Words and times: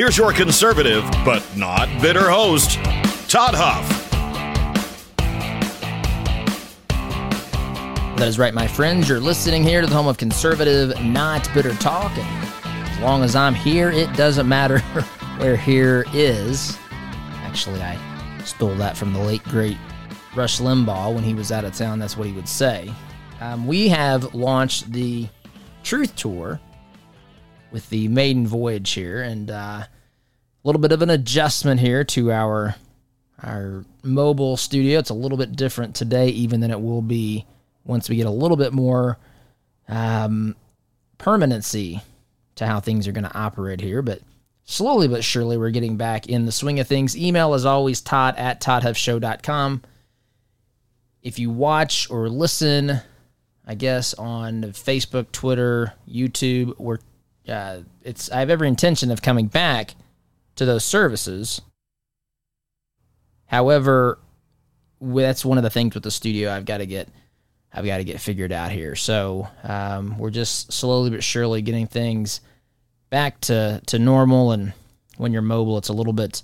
Here's 0.00 0.16
your 0.16 0.32
conservative, 0.32 1.04
but 1.26 1.44
not 1.58 1.86
bitter 2.00 2.30
host, 2.30 2.82
Todd 3.28 3.54
Huff. 3.54 3.86
That 8.16 8.26
is 8.26 8.38
right, 8.38 8.54
my 8.54 8.66
friends. 8.66 9.10
You're 9.10 9.20
listening 9.20 9.62
here 9.62 9.82
to 9.82 9.86
the 9.86 9.94
home 9.94 10.06
of 10.06 10.16
conservative, 10.16 10.98
not 11.04 11.46
bitter 11.52 11.74
talk. 11.74 12.16
And 12.16 12.88
as 12.88 12.98
long 13.00 13.22
as 13.22 13.36
I'm 13.36 13.52
here, 13.52 13.90
it 13.90 14.10
doesn't 14.14 14.48
matter 14.48 14.78
where 15.36 15.54
here 15.54 16.06
is. 16.14 16.78
Actually, 17.42 17.82
I 17.82 17.98
stole 18.44 18.74
that 18.76 18.96
from 18.96 19.12
the 19.12 19.20
late, 19.20 19.44
great 19.44 19.76
Rush 20.34 20.60
Limbaugh 20.60 21.14
when 21.14 21.24
he 21.24 21.34
was 21.34 21.52
out 21.52 21.66
of 21.66 21.74
town. 21.74 21.98
That's 21.98 22.16
what 22.16 22.26
he 22.26 22.32
would 22.32 22.48
say. 22.48 22.90
Um, 23.42 23.66
we 23.66 23.88
have 23.88 24.34
launched 24.34 24.92
the 24.92 25.28
Truth 25.82 26.16
Tour 26.16 26.58
with 27.72 27.88
the 27.90 28.08
maiden 28.08 28.46
voyage 28.46 28.92
here, 28.92 29.22
and 29.22 29.50
uh, 29.50 29.84
a 29.84 29.88
little 30.64 30.80
bit 30.80 30.92
of 30.92 31.02
an 31.02 31.10
adjustment 31.10 31.80
here 31.80 32.04
to 32.04 32.32
our 32.32 32.74
our 33.42 33.84
mobile 34.02 34.56
studio. 34.56 34.98
It's 34.98 35.10
a 35.10 35.14
little 35.14 35.38
bit 35.38 35.56
different 35.56 35.94
today, 35.94 36.28
even 36.28 36.60
than 36.60 36.70
it 36.70 36.80
will 36.80 37.02
be 37.02 37.46
once 37.84 38.08
we 38.08 38.16
get 38.16 38.26
a 38.26 38.30
little 38.30 38.56
bit 38.56 38.72
more 38.72 39.18
um, 39.88 40.54
permanency 41.18 42.02
to 42.56 42.66
how 42.66 42.80
things 42.80 43.08
are 43.08 43.12
going 43.12 43.24
to 43.24 43.36
operate 43.36 43.80
here. 43.80 44.02
But 44.02 44.20
slowly 44.64 45.08
but 45.08 45.24
surely, 45.24 45.56
we're 45.56 45.70
getting 45.70 45.96
back 45.96 46.28
in 46.28 46.46
the 46.46 46.52
swing 46.52 46.80
of 46.80 46.86
things. 46.86 47.16
Email 47.16 47.54
is 47.54 47.64
always 47.64 48.00
Todd 48.00 48.36
at 48.36 48.60
ToddHuffShow.com. 48.60 49.82
If 51.22 51.38
you 51.38 51.50
watch 51.50 52.10
or 52.10 52.28
listen, 52.28 53.00
I 53.66 53.74
guess 53.74 54.14
on 54.14 54.62
Facebook, 54.62 55.32
Twitter, 55.32 55.92
YouTube, 56.08 56.78
we're 56.78 56.98
uh, 57.50 57.80
it's 58.02 58.30
I 58.30 58.40
have 58.40 58.50
every 58.50 58.68
intention 58.68 59.10
of 59.10 59.22
coming 59.22 59.46
back 59.46 59.94
to 60.56 60.64
those 60.64 60.84
services. 60.84 61.60
However, 63.46 64.18
that's 65.00 65.44
one 65.44 65.58
of 65.58 65.64
the 65.64 65.70
things 65.70 65.94
with 65.94 66.04
the 66.04 66.10
studio 66.10 66.52
I've 66.52 66.64
got 66.64 66.78
to 66.78 66.86
get 66.86 67.08
I've 67.72 67.84
got 67.84 67.98
to 67.98 68.04
get 68.04 68.20
figured 68.20 68.52
out 68.52 68.72
here. 68.72 68.96
So 68.96 69.48
um, 69.62 70.18
we're 70.18 70.30
just 70.30 70.72
slowly 70.72 71.10
but 71.10 71.22
surely 71.22 71.62
getting 71.62 71.86
things 71.86 72.40
back 73.10 73.40
to 73.42 73.80
to 73.86 73.98
normal. 73.98 74.52
And 74.52 74.72
when 75.16 75.32
you're 75.32 75.42
mobile, 75.42 75.78
it's 75.78 75.88
a 75.88 75.94
little 75.94 76.12
bit 76.12 76.42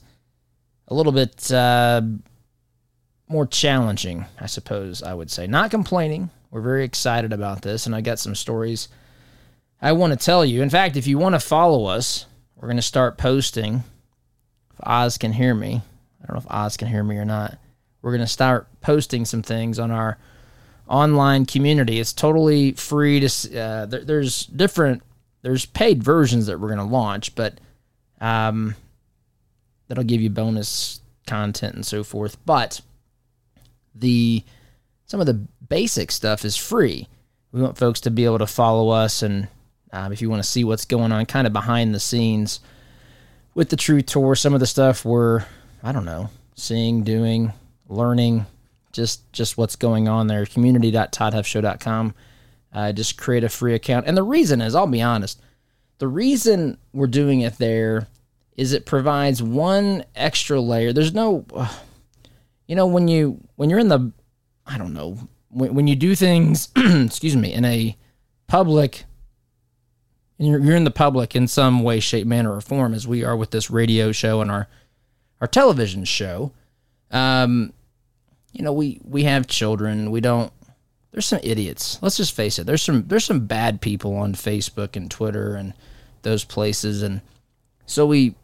a 0.89 0.95
little 0.95 1.13
bit 1.13 1.51
uh, 1.53 2.03
more 3.29 3.47
challenging, 3.47 4.25
I 4.41 4.47
suppose 4.47 5.03
I 5.03 5.15
would 5.15 5.31
say. 5.31 5.47
Not 5.47 5.71
complaining. 5.71 6.31
We're 6.51 6.61
very 6.61 6.85
excited 6.85 7.33
about 7.33 7.63
this, 7.63 7.87
and 7.87 7.95
I 7.95 8.01
got 8.01 8.19
some 8.19 8.35
stories 8.35 8.89
I 9.81 9.93
want 9.93 10.13
to 10.13 10.25
tell 10.25 10.45
you. 10.45 10.63
In 10.63 10.71
fact, 10.71 10.97
if 10.97 11.07
you 11.07 11.19
want 11.19 11.35
to 11.35 11.41
follow 11.41 11.87
us, 11.87 12.27
we're 12.57 12.69
going 12.69 12.77
to 12.77 12.83
start 12.83 13.19
posting. 13.19 13.85
If 14.73 14.81
Oz 14.83 15.19
can 15.19 15.33
hear 15.33 15.55
me, 15.55 15.83
I 16.23 16.27
don't 16.27 16.37
know 16.37 16.41
if 16.41 16.51
Oz 16.51 16.77
can 16.77 16.89
hear 16.89 17.05
me 17.05 17.17
or 17.17 17.25
not. 17.25 17.59
We're 18.03 18.13
going 18.13 18.21
to 18.21 18.27
start 18.27 18.69
posting 18.81 19.25
some 19.25 19.43
things 19.43 19.79
on 19.79 19.91
our 19.91 20.19
online 20.89 21.45
community. 21.47 21.99
It's 22.01 22.13
totally 22.13 22.73
free 22.73 23.21
to. 23.21 23.59
Uh, 23.59 23.87
there, 23.87 24.05
there's 24.05 24.47
different. 24.47 25.03
There's 25.43 25.67
paid 25.67 26.03
versions 26.03 26.47
that 26.47 26.59
we're 26.59 26.75
going 26.75 26.79
to 26.79 26.85
launch, 26.85 27.35
but 27.35 27.61
um, 28.21 28.75
that'll 29.89 30.05
give 30.05 30.21
you 30.21 30.31
bonus 30.31 31.01
content 31.27 31.75
and 31.75 31.87
so 31.87 32.03
forth. 32.03 32.37
But 32.47 32.81
the 33.95 34.43
some 35.07 35.21
of 35.21 35.27
the 35.27 35.47
basic 35.69 36.11
stuff 36.11 36.45
is 36.45 36.57
free. 36.57 37.09
We 37.53 37.63
want 37.63 37.79
folks 37.79 38.01
to 38.03 38.11
be 38.11 38.25
able 38.25 38.39
to 38.39 38.47
follow 38.47 38.91
us 38.91 39.23
and 39.23 39.49
um, 39.93 40.13
if 40.13 40.21
you 40.21 40.29
want 40.29 40.43
to 40.43 40.49
see 40.49 40.65
what's 40.65 40.85
going 40.85 41.13
on 41.13 41.27
kind 41.27 41.47
of 41.47 41.53
behind 41.53 41.95
the 41.95 42.01
scenes 42.01 42.61
with 43.55 43.71
the 43.71 43.77
Truth 43.77 44.07
Tour, 44.07 44.35
some 44.35 44.55
of 44.55 44.61
the 44.61 44.67
stuff 44.67 45.05
we're, 45.05 45.45
I 45.83 45.93
don't 45.93 46.05
know, 46.05 46.31
seeing, 46.55 47.05
doing, 47.05 47.53
learning, 47.89 48.47
just 48.93 49.31
just 49.33 49.59
what's 49.59 49.77
going 49.77 50.09
on 50.09 50.27
there. 50.27 50.47
Community.toddhuffshow.com. 50.47 52.15
Uh, 52.73 52.93
just 52.93 53.17
create 53.17 53.45
a 53.45 53.49
free 53.49 53.75
account. 53.75 54.07
And 54.07 54.17
the 54.17 54.23
reason 54.23 54.61
is, 54.61 54.75
I'll 54.75 54.87
be 54.87 55.03
honest, 55.03 55.41
the 55.99 56.09
reason 56.09 56.79
we're 56.93 57.07
doing 57.07 57.41
it 57.41 57.59
there 57.59 58.09
is 58.57 58.73
it 58.73 58.87
provides 58.87 59.43
one 59.43 60.05
extra 60.15 60.61
layer. 60.61 60.93
There's 60.93 61.15
no, 61.15 61.45
uh, 61.55 61.73
you 62.67 62.75
know, 62.75 62.87
when 62.87 63.09
you 63.09 63.41
when 63.57 63.71
you're 63.71 63.79
in 63.79 63.89
the, 63.89 64.13
I 64.67 64.79
don't 64.79 64.95
know, 64.95 65.19
when, 65.49 65.75
when 65.75 65.87
you 65.87 65.97
do 65.97 66.15
things, 66.15 66.69
excuse 66.77 67.37
me, 67.37 67.53
in 67.53 67.65
a 67.65 67.97
public 68.47 69.05
and 70.39 70.49
you're, 70.49 70.61
you're 70.61 70.77
in 70.77 70.85
the 70.85 70.91
public 70.91 71.35
in 71.35 71.49
some 71.49 71.83
way, 71.83 72.01
shape, 72.01 72.27
manner, 72.27 72.55
or 72.55 72.61
form, 72.61 72.95
as 72.95 73.07
we 73.07 73.25
are 73.25 73.37
with 73.37 73.51
this 73.51 73.71
radio 73.71 74.13
show 74.13 74.41
and 74.41 74.51
our 74.51 74.69
our 75.41 75.47
television 75.47 76.05
show. 76.05 76.53
Um, 77.11 77.73
you 78.53 78.63
know, 78.63 78.73
we 78.73 79.01
we 79.05 79.25
have 79.25 79.47
children. 79.47 80.11
We 80.11 80.21
don't. 80.21 80.53
There's 81.13 81.27
some 81.27 81.41
idiots. 81.43 81.99
Let's 82.03 82.17
just 82.17 82.35
face 82.35 82.59
it. 82.59 82.67
There's 82.67 82.83
some 82.83 83.07
there's 83.07 83.25
some 83.25 83.47
bad 83.47 83.81
people 83.81 84.17
on 84.17 84.35
Facebook 84.35 84.97
and 84.97 85.11
Twitter 85.11 85.55
and 85.55 85.73
those 86.23 86.45
places, 86.45 87.03
and 87.03 87.21
so 87.87 88.07
we 88.07 88.35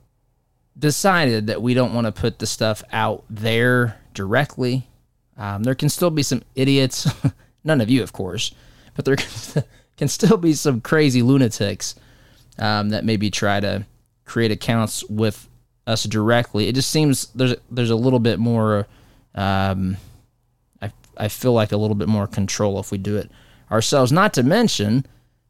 decided 0.78 1.48
that 1.48 1.60
we 1.60 1.74
don't 1.74 1.92
want 1.92 2.06
to 2.06 2.12
put 2.12 2.38
the 2.38 2.46
stuff 2.46 2.82
out 2.92 3.24
there 3.28 3.98
directly. 4.14 4.86
Um, 5.36 5.62
there 5.62 5.74
can 5.74 5.88
still 5.88 6.10
be 6.10 6.22
some 6.22 6.42
idiots. 6.54 7.06
None 7.64 7.80
of 7.80 7.90
you, 7.90 8.02
of 8.02 8.12
course, 8.12 8.54
but 8.94 9.04
there 9.04 9.16
can 9.16 9.64
still 10.08 10.36
be 10.36 10.54
some 10.54 10.80
crazy 10.80 11.22
lunatics 11.22 11.94
um, 12.58 12.90
that 12.90 13.04
maybe 13.04 13.30
try 13.30 13.60
to 13.60 13.86
create 14.24 14.50
accounts 14.50 15.04
with 15.08 15.48
us 15.86 16.04
directly. 16.04 16.68
It 16.68 16.74
just 16.74 16.90
seems 16.90 17.26
there's 17.34 17.54
there's 17.70 17.90
a 17.90 17.96
little 17.96 18.18
bit 18.18 18.38
more. 18.38 18.86
Um, 19.34 19.96
I 20.80 20.92
I 21.16 21.28
feel 21.28 21.52
like 21.52 21.72
a 21.72 21.76
little 21.76 21.94
bit 21.94 22.08
more 22.08 22.26
control 22.26 22.78
if 22.78 22.90
we 22.90 22.98
do 22.98 23.16
it 23.16 23.30
ourselves. 23.70 24.12
Not 24.12 24.34
to 24.34 24.42
mention, 24.42 25.06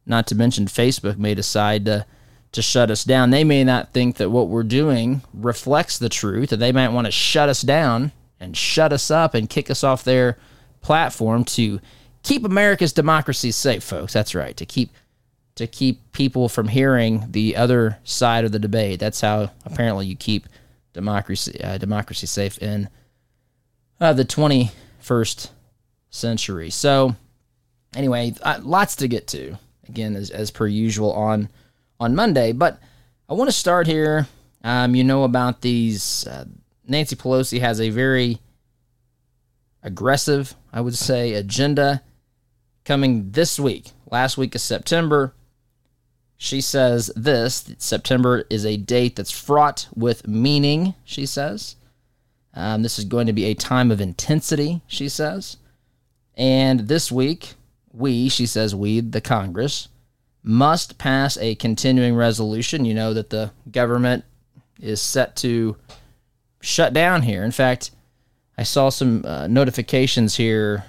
not 0.06 0.26
to 0.28 0.34
mention, 0.34 0.66
Facebook 0.66 1.18
may 1.18 1.34
decide 1.34 1.84
to 1.86 2.06
to 2.52 2.62
shut 2.62 2.90
us 2.90 3.04
down. 3.04 3.30
They 3.30 3.44
may 3.44 3.64
not 3.64 3.92
think 3.92 4.16
that 4.16 4.30
what 4.30 4.48
we're 4.48 4.62
doing 4.62 5.22
reflects 5.32 5.98
the 5.98 6.10
truth, 6.10 6.52
and 6.52 6.60
they 6.60 6.72
might 6.72 6.90
want 6.90 7.06
to 7.06 7.10
shut 7.10 7.48
us 7.48 7.62
down 7.62 8.12
and 8.38 8.56
shut 8.56 8.92
us 8.92 9.10
up 9.10 9.34
and 9.34 9.48
kick 9.48 9.70
us 9.70 9.82
off 9.82 10.04
their 10.04 10.36
platform 10.82 11.44
to 11.44 11.80
keep 12.22 12.44
America's 12.44 12.92
democracy 12.92 13.50
safe, 13.50 13.82
folks. 13.82 14.12
That's 14.12 14.34
right. 14.34 14.56
To 14.56 14.66
keep 14.66 14.90
to 15.54 15.66
keep 15.66 16.12
people 16.12 16.48
from 16.48 16.68
hearing 16.68 17.26
the 17.30 17.56
other 17.56 17.98
side 18.04 18.44
of 18.44 18.52
the 18.52 18.58
debate. 18.58 18.98
That's 18.98 19.20
how 19.20 19.50
apparently 19.66 20.06
you 20.06 20.16
keep 20.16 20.46
democracy 20.92 21.60
uh, 21.62 21.78
democracy 21.78 22.26
safe 22.26 22.58
in 22.58 22.88
uh, 24.00 24.12
the 24.12 24.24
21st 24.24 25.50
century. 26.10 26.70
So 26.70 27.16
anyway, 27.94 28.34
uh, 28.42 28.60
lots 28.62 28.96
to 28.96 29.08
get 29.08 29.26
to. 29.28 29.58
Again, 29.88 30.16
as, 30.16 30.30
as 30.30 30.50
per 30.50 30.66
usual 30.66 31.12
on 31.12 31.48
on 32.00 32.14
Monday, 32.14 32.52
but 32.52 32.80
I 33.28 33.34
want 33.34 33.48
to 33.48 33.56
start 33.56 33.86
here. 33.86 34.26
Um, 34.64 34.94
you 34.94 35.04
know 35.04 35.24
about 35.24 35.60
these. 35.60 36.26
Uh, 36.26 36.44
Nancy 36.86 37.16
Pelosi 37.16 37.60
has 37.60 37.80
a 37.80 37.90
very 37.90 38.38
aggressive, 39.82 40.54
I 40.72 40.80
would 40.80 40.96
say, 40.96 41.34
agenda 41.34 42.02
coming 42.84 43.30
this 43.30 43.58
week, 43.58 43.90
last 44.10 44.36
week 44.36 44.54
of 44.54 44.60
September. 44.60 45.34
She 46.36 46.60
says 46.60 47.10
this 47.14 47.72
September 47.78 48.44
is 48.50 48.66
a 48.66 48.76
date 48.76 49.16
that's 49.16 49.30
fraught 49.30 49.88
with 49.94 50.26
meaning, 50.26 50.94
she 51.04 51.24
says. 51.24 51.76
Um, 52.54 52.82
this 52.82 52.98
is 52.98 53.04
going 53.04 53.26
to 53.28 53.32
be 53.32 53.44
a 53.44 53.54
time 53.54 53.90
of 53.90 54.00
intensity, 54.00 54.82
she 54.86 55.08
says. 55.08 55.56
And 56.36 56.80
this 56.80 57.12
week, 57.12 57.54
we, 57.92 58.28
she 58.28 58.46
says, 58.46 58.74
we, 58.74 59.00
the 59.00 59.20
Congress, 59.20 59.88
must 60.42 60.98
pass 60.98 61.36
a 61.38 61.54
continuing 61.54 62.16
resolution. 62.16 62.84
You 62.84 62.94
know 62.94 63.14
that 63.14 63.30
the 63.30 63.52
government 63.70 64.24
is 64.80 65.00
set 65.00 65.36
to 65.36 65.76
shut 66.60 66.92
down 66.92 67.22
here. 67.22 67.44
In 67.44 67.52
fact, 67.52 67.92
I 68.58 68.64
saw 68.64 68.88
some 68.88 69.24
uh, 69.24 69.46
notifications 69.46 70.36
here 70.36 70.84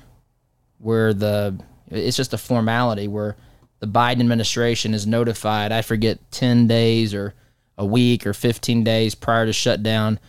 where 0.79 1.13
the 1.13 1.57
it's 1.93 2.17
just 2.17 2.33
a 2.33 2.37
formality 2.37 3.07
where 3.07 3.35
the 3.79 3.87
Biden 3.87 4.19
administration 4.19 4.93
is 4.93 5.05
notified. 5.05 5.71
I 5.71 5.81
forget 5.81 6.19
ten 6.31 6.67
days 6.67 7.13
or 7.13 7.33
a 7.77 7.85
week 7.85 8.27
or 8.27 8.33
15 8.33 8.83
days 8.83 9.15
prior 9.15 9.45
to 9.45 9.53
shutdown, 9.53 10.19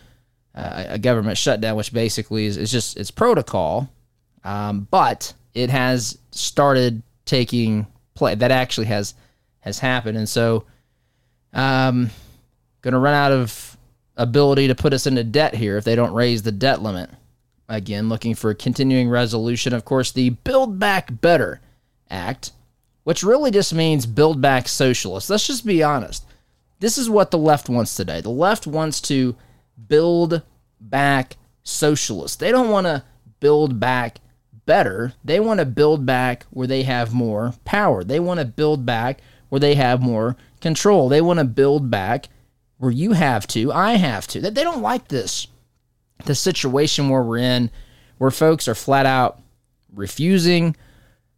uh, 0.55 0.85
a 0.89 0.99
government 0.99 1.37
shutdown, 1.37 1.75
which 1.75 1.93
basically 1.93 2.45
is, 2.45 2.57
is 2.57 2.71
just 2.71 2.97
it's 2.97 3.11
protocol, 3.11 3.89
um, 4.43 4.87
but 4.89 5.33
it 5.53 5.69
has 5.69 6.17
started 6.31 7.01
taking 7.25 7.87
play. 8.13 8.35
That 8.35 8.51
actually 8.51 8.87
has 8.87 9.13
has 9.59 9.79
happened, 9.79 10.17
and 10.17 10.29
so 10.29 10.65
um, 11.53 12.09
going 12.81 12.93
to 12.93 12.99
run 12.99 13.13
out 13.13 13.31
of 13.31 13.77
ability 14.17 14.67
to 14.67 14.75
put 14.75 14.93
us 14.93 15.07
into 15.07 15.23
debt 15.23 15.53
here 15.53 15.77
if 15.77 15.83
they 15.83 15.95
don't 15.95 16.13
raise 16.13 16.41
the 16.41 16.51
debt 16.51 16.81
limit. 16.81 17.09
Again, 17.67 18.09
looking 18.09 18.35
for 18.35 18.51
a 18.51 18.55
continuing 18.55 19.09
resolution. 19.09 19.73
Of 19.73 19.85
course, 19.85 20.11
the 20.11 20.29
Build 20.29 20.77
Back 20.77 21.21
Better 21.21 21.61
Act, 22.09 22.51
which 23.03 23.23
really 23.23 23.51
just 23.51 23.73
means 23.73 24.05
build 24.05 24.41
back 24.41 24.67
socialists. 24.67 25.29
Let's 25.29 25.47
just 25.47 25.65
be 25.65 25.81
honest. 25.81 26.25
This 26.79 26.97
is 26.97 27.09
what 27.09 27.31
the 27.31 27.37
left 27.37 27.69
wants 27.69 27.95
today. 27.95 28.21
The 28.21 28.29
left 28.29 28.67
wants 28.67 29.01
to 29.01 29.35
build 29.87 30.43
back 30.79 31.37
socialists. 31.63 32.37
They 32.37 32.51
don't 32.51 32.69
want 32.69 32.85
to 32.85 33.03
build 33.39 33.79
back 33.79 34.19
better. 34.65 35.13
They 35.23 35.39
want 35.39 35.59
to 35.59 35.65
build 35.65 36.05
back 36.05 36.45
where 36.51 36.67
they 36.67 36.83
have 36.83 37.13
more 37.13 37.53
power. 37.65 38.03
They 38.03 38.19
want 38.19 38.39
to 38.39 38.45
build 38.45 38.85
back 38.85 39.21
where 39.49 39.59
they 39.59 39.75
have 39.75 40.01
more 40.01 40.35
control. 40.61 41.09
They 41.09 41.21
want 41.21 41.39
to 41.39 41.45
build 41.45 41.89
back 41.89 42.29
where 42.77 42.91
you 42.91 43.13
have 43.13 43.47
to, 43.47 43.71
I 43.71 43.93
have 43.93 44.27
to. 44.27 44.41
They 44.41 44.63
don't 44.63 44.81
like 44.81 45.07
this. 45.07 45.47
The 46.23 46.35
situation 46.35 47.09
where 47.09 47.21
we're 47.21 47.37
in, 47.37 47.69
where 48.17 48.31
folks 48.31 48.67
are 48.67 48.75
flat 48.75 49.05
out 49.05 49.41
refusing 49.93 50.75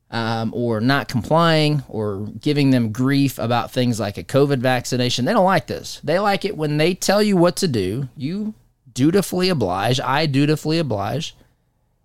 um, 0.09 0.53
or 0.53 0.79
not 0.79 1.07
complying 1.07 1.83
or 1.87 2.27
giving 2.39 2.71
them 2.71 2.91
grief 2.91 3.39
about 3.39 3.71
things 3.71 3.99
like 3.99 4.17
a 4.17 4.23
COVID 4.23 4.59
vaccination. 4.59 5.25
They 5.25 5.33
don't 5.33 5.45
like 5.45 5.67
this. 5.67 5.99
They 6.03 6.19
like 6.19 6.45
it 6.45 6.55
when 6.55 6.77
they 6.77 6.93
tell 6.93 7.21
you 7.21 7.35
what 7.35 7.55
to 7.57 7.67
do. 7.67 8.07
You 8.15 8.53
dutifully 8.93 9.49
oblige. 9.49 9.99
I 9.99 10.25
dutifully 10.25 10.79
oblige. 10.79 11.35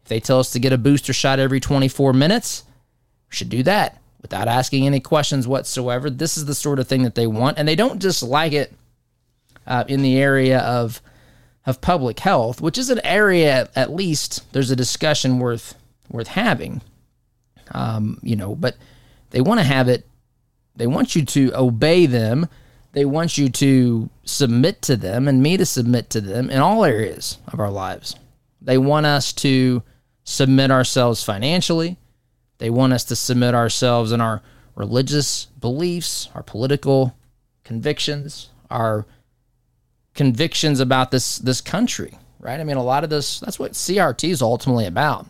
If 0.03 0.09
they 0.09 0.21
tell 0.21 0.41
us 0.41 0.51
to 0.51 0.59
get 0.59 0.73
a 0.73 0.79
booster 0.79 1.13
shot 1.13 1.39
every 1.39 1.61
24 1.61 2.13
minutes, 2.13 2.65
we 3.31 3.37
should 3.37 3.49
do 3.49 3.63
that 3.63 4.01
without 4.21 4.49
asking 4.49 4.87
any 4.87 5.01
questions 5.01 5.47
whatsoever. 5.47 6.11
This 6.11 6.37
is 6.37 6.45
the 6.45 6.55
sort 6.55 6.79
of 6.79 6.89
thing 6.89 7.03
that 7.03 7.15
they 7.15 7.27
want, 7.27 7.59
and 7.59 7.69
they 7.69 7.77
don't 7.77 8.01
just 8.01 8.23
like 8.23 8.53
it 8.53 8.73
uh, 9.67 9.85
in 9.87 10.03
the 10.03 10.19
area 10.19 10.59
of 10.59 11.01
of 11.65 11.81
public 11.81 12.21
health, 12.21 12.61
which 12.61 12.79
is 12.79 12.91
an 12.91 13.01
area 13.05 13.69
at 13.77 13.93
least 13.93 14.53
there's 14.53 14.71
a 14.71 14.77
discussion 14.77 15.39
worth 15.39 15.75
worth 16.11 16.29
having. 16.29 16.83
Um, 17.71 18.19
you 18.23 18.37
know, 18.37 18.55
but 18.55 18.77
they 19.31 19.41
want 19.41 19.61
to 19.61 19.65
have 19.65 19.89
it. 19.89 20.07
They 20.77 20.87
want 20.87 21.15
you 21.15 21.25
to 21.25 21.53
obey 21.55 22.07
them. 22.07 22.49
They 22.93 23.05
want 23.05 23.39
you 23.39 23.49
to 23.49 24.11
submit 24.25 24.83
to 24.83 24.97
them 24.97 25.29
and 25.29 25.43
me 25.43 25.57
to 25.57 25.65
submit 25.65 26.11
to 26.11 26.21
them 26.21 26.51
in 26.51 26.59
all 26.59 26.85
areas 26.85 27.39
of 27.49 27.61
our 27.61 27.71
lives. 27.71 28.17
They 28.61 28.79
want 28.79 29.07
us 29.07 29.33
to 29.35 29.83
submit 30.25 30.71
ourselves 30.71 31.25
financially. 31.25 31.97
They 32.59 32.71
want 32.71 32.93
us 32.93 33.05
to 33.05 33.17
submit 33.17 33.55
ourselves 33.55 34.13
in 34.13 34.21
our 34.21 34.43
religious 34.75 35.47
beliefs, 35.59 36.29
our 36.35 36.43
political 36.43 37.17
convictions, 37.65 38.51
our 38.71 39.07
convictions 40.15 40.81
about 40.81 41.11
this 41.11 41.39
this 41.39 41.61
country, 41.61 42.19
right? 42.39 42.61
I 42.61 42.65
mean, 42.65 42.77
a 42.77 42.83
lot 42.83 43.05
of 43.05 43.11
this 43.11 43.41
that's 43.41 43.59
what 43.59 43.73
CRT 43.73 44.29
is 44.29 44.43
ultimately 44.43 44.87
about 44.87 45.27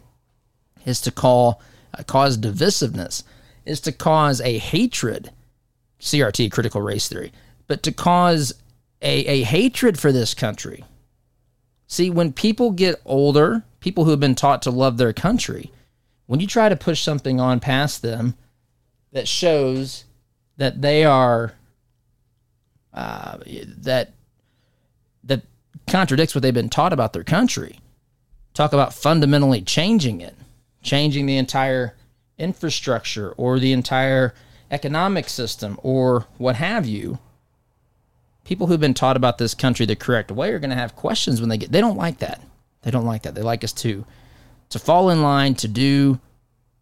is 0.84 1.00
to 1.02 1.10
call 1.10 1.60
uh, 1.96 2.02
cause 2.02 2.38
divisiveness, 2.38 3.22
is 3.64 3.80
to 3.80 3.92
cause 3.92 4.40
a 4.40 4.58
hatred. 4.58 5.30
CRT 6.00 6.50
critical 6.50 6.82
race 6.82 7.06
theory, 7.08 7.32
but 7.68 7.84
to 7.84 7.92
cause 7.92 8.52
a, 9.00 9.24
a 9.26 9.42
hatred 9.42 10.00
for 10.00 10.10
this 10.10 10.34
country. 10.34 10.84
See, 11.86 12.10
when 12.10 12.32
people 12.32 12.72
get 12.72 13.00
older, 13.04 13.62
people 13.78 14.04
who 14.04 14.10
have 14.10 14.18
been 14.18 14.34
taught 14.34 14.62
to 14.62 14.70
love 14.70 14.96
their 14.96 15.12
country, 15.12 15.70
when 16.26 16.40
you 16.40 16.46
try 16.46 16.68
to 16.68 16.76
push 16.76 17.02
something 17.02 17.38
on 17.38 17.60
past 17.60 18.02
them 18.02 18.34
that 19.12 19.28
shows 19.28 20.04
that 20.56 20.82
they 20.82 21.04
are 21.04 21.52
uh, 22.94 23.38
that 23.78 23.82
that 23.82 24.12
contradicts 25.86 26.34
what 26.34 26.42
they've 26.42 26.54
been 26.54 26.68
taught 26.68 26.92
about 26.92 27.12
their 27.12 27.24
country. 27.24 27.80
Talk 28.54 28.72
about 28.72 28.94
fundamentally 28.94 29.62
changing 29.62 30.20
it, 30.20 30.34
changing 30.82 31.26
the 31.26 31.36
entire 31.36 31.96
infrastructure 32.38 33.32
or 33.32 33.58
the 33.58 33.72
entire 33.72 34.34
economic 34.70 35.28
system 35.28 35.78
or 35.82 36.26
what 36.38 36.56
have 36.56 36.86
you. 36.86 37.18
People 38.44 38.66
who've 38.66 38.80
been 38.80 38.94
taught 38.94 39.16
about 39.16 39.38
this 39.38 39.54
country 39.54 39.86
the 39.86 39.96
correct 39.96 40.30
way 40.30 40.50
are 40.50 40.58
going 40.58 40.70
to 40.70 40.76
have 40.76 40.96
questions 40.96 41.40
when 41.40 41.48
they 41.48 41.58
get. 41.58 41.70
They 41.70 41.80
don't 41.80 41.96
like 41.96 42.18
that. 42.18 42.40
They 42.82 42.90
don't 42.90 43.06
like 43.06 43.22
that. 43.22 43.34
They 43.34 43.42
like 43.42 43.64
us 43.64 43.72
to 43.74 44.04
to 44.70 44.78
fall 44.78 45.10
in 45.10 45.22
line 45.22 45.54
to 45.54 45.68
do 45.68 46.18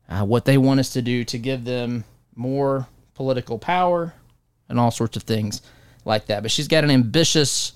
uh, 0.08 0.24
what 0.24 0.44
they 0.44 0.56
want 0.56 0.80
us 0.80 0.92
to 0.92 1.02
do 1.02 1.24
to 1.24 1.38
give 1.38 1.64
them 1.64 2.04
more 2.36 2.86
political 3.14 3.58
power 3.58 4.14
and 4.68 4.78
all 4.78 4.90
sorts 4.92 5.16
of 5.16 5.24
things 5.24 5.60
like 6.04 6.26
that. 6.26 6.42
But 6.42 6.52
she's 6.52 6.68
got 6.68 6.84
an 6.84 6.90
ambitious 6.90 7.72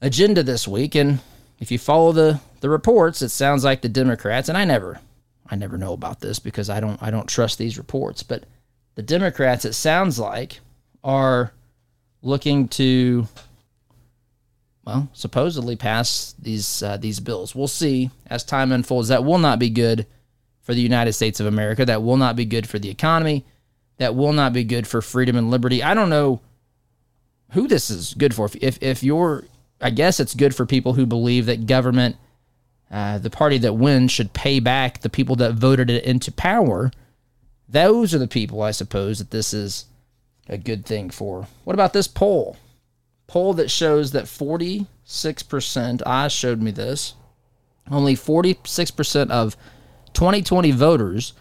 agenda 0.00 0.42
this 0.42 0.66
week, 0.66 0.94
and 0.94 1.20
if 1.58 1.70
you 1.70 1.78
follow 1.78 2.12
the 2.12 2.40
the 2.60 2.70
reports, 2.70 3.22
it 3.22 3.30
sounds 3.30 3.64
like 3.64 3.82
the 3.82 3.88
Democrats, 3.88 4.48
and 4.48 4.56
I 4.56 4.64
never 4.64 5.00
I 5.50 5.56
never 5.56 5.76
know 5.76 5.92
about 5.92 6.20
this 6.20 6.38
because 6.38 6.70
I 6.70 6.80
don't 6.80 7.02
I 7.02 7.10
don't 7.10 7.28
trust 7.28 7.58
these 7.58 7.78
reports, 7.78 8.22
but 8.22 8.44
the 8.94 9.02
Democrats 9.02 9.64
it 9.64 9.74
sounds 9.74 10.18
like 10.18 10.60
are 11.02 11.52
looking 12.22 12.68
to 12.68 13.26
well, 14.84 15.08
supposedly 15.12 15.76
pass 15.76 16.34
these 16.38 16.82
uh, 16.82 16.96
these 16.96 17.20
bills. 17.20 17.54
We'll 17.54 17.68
see 17.68 18.10
as 18.26 18.44
time 18.44 18.72
unfolds. 18.72 19.08
That 19.08 19.24
will 19.24 19.38
not 19.38 19.58
be 19.58 19.70
good 19.70 20.06
for 20.62 20.74
the 20.74 20.80
United 20.80 21.12
States 21.12 21.40
of 21.40 21.46
America. 21.46 21.84
That 21.84 22.02
will 22.02 22.16
not 22.16 22.36
be 22.36 22.44
good 22.44 22.68
for 22.68 22.78
the 22.78 22.90
economy. 22.90 23.44
That 23.98 24.14
will 24.14 24.32
not 24.32 24.52
be 24.52 24.64
good 24.64 24.86
for 24.86 25.02
freedom 25.02 25.36
and 25.36 25.50
liberty. 25.50 25.82
I 25.82 25.94
don't 25.94 26.10
know 26.10 26.40
who 27.50 27.68
this 27.68 27.90
is 27.90 28.14
good 28.14 28.34
for. 28.34 28.48
If 28.60 28.82
if 28.82 29.02
you're 29.02 29.44
I 29.80 29.90
guess 29.90 30.20
it's 30.20 30.34
good 30.34 30.54
for 30.54 30.66
people 30.66 30.94
who 30.94 31.06
believe 31.06 31.46
that 31.46 31.66
government, 31.66 32.16
uh, 32.90 33.18
the 33.18 33.30
party 33.30 33.58
that 33.58 33.74
wins, 33.74 34.12
should 34.12 34.32
pay 34.32 34.60
back 34.60 35.00
the 35.00 35.08
people 35.08 35.36
that 35.36 35.54
voted 35.54 35.90
it 35.90 36.04
into 36.04 36.30
power. 36.32 36.90
Those 37.68 38.14
are 38.14 38.18
the 38.18 38.28
people, 38.28 38.62
I 38.62 38.72
suppose, 38.72 39.18
that 39.18 39.30
this 39.30 39.54
is 39.54 39.86
a 40.48 40.58
good 40.58 40.84
thing 40.84 41.10
for. 41.10 41.46
What 41.64 41.74
about 41.74 41.92
this 41.92 42.08
poll? 42.08 42.56
Poll 43.26 43.54
that 43.54 43.70
shows 43.70 44.10
that 44.12 44.24
46%, 44.24 46.02
I 46.04 46.28
showed 46.28 46.60
me 46.60 46.72
this, 46.72 47.14
only 47.90 48.16
46% 48.16 49.30
of 49.30 49.56
2020 50.12 50.72
voters 50.72 51.32